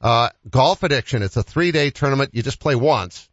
Uh, 0.00 0.30
golf 0.48 0.82
addiction. 0.82 1.22
It's 1.22 1.36
a 1.36 1.42
three 1.42 1.72
day 1.72 1.90
tournament. 1.90 2.30
You 2.32 2.42
just 2.42 2.58
play 2.58 2.74
once. 2.74 3.27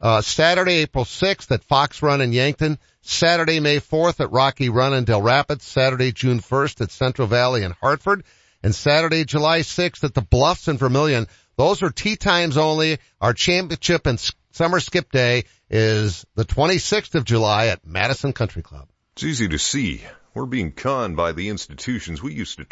Uh, 0.00 0.22
Saturday, 0.22 0.76
April 0.76 1.04
6th 1.04 1.50
at 1.50 1.64
Fox 1.64 2.02
Run 2.02 2.20
in 2.20 2.32
Yankton. 2.32 2.78
Saturday, 3.02 3.60
May 3.60 3.80
4th 3.80 4.20
at 4.20 4.32
Rocky 4.32 4.70
Run 4.70 4.94
in 4.94 5.04
Dell 5.04 5.20
Rapids. 5.20 5.64
Saturday, 5.64 6.12
June 6.12 6.40
1st 6.40 6.80
at 6.80 6.90
Central 6.90 7.28
Valley 7.28 7.62
in 7.62 7.72
Hartford. 7.72 8.24
And 8.62 8.74
Saturday, 8.74 9.24
July 9.24 9.60
6th 9.60 10.04
at 10.04 10.14
the 10.14 10.22
Bluffs 10.22 10.68
in 10.68 10.78
Vermilion. 10.78 11.26
Those 11.56 11.82
are 11.82 11.90
tee 11.90 12.16
times 12.16 12.56
only. 12.56 12.98
Our 13.20 13.34
championship 13.34 14.06
and 14.06 14.18
summer 14.52 14.80
skip 14.80 15.12
day 15.12 15.44
is 15.68 16.24
the 16.34 16.44
26th 16.44 17.14
of 17.14 17.24
July 17.24 17.66
at 17.66 17.86
Madison 17.86 18.32
Country 18.32 18.62
Club. 18.62 18.88
It's 19.14 19.24
easy 19.24 19.48
to 19.48 19.58
see. 19.58 20.02
We're 20.32 20.46
being 20.46 20.72
conned 20.72 21.16
by 21.16 21.32
the 21.32 21.48
institutions 21.48 22.22
we 22.22 22.32
used 22.32 22.58
to 22.58 22.64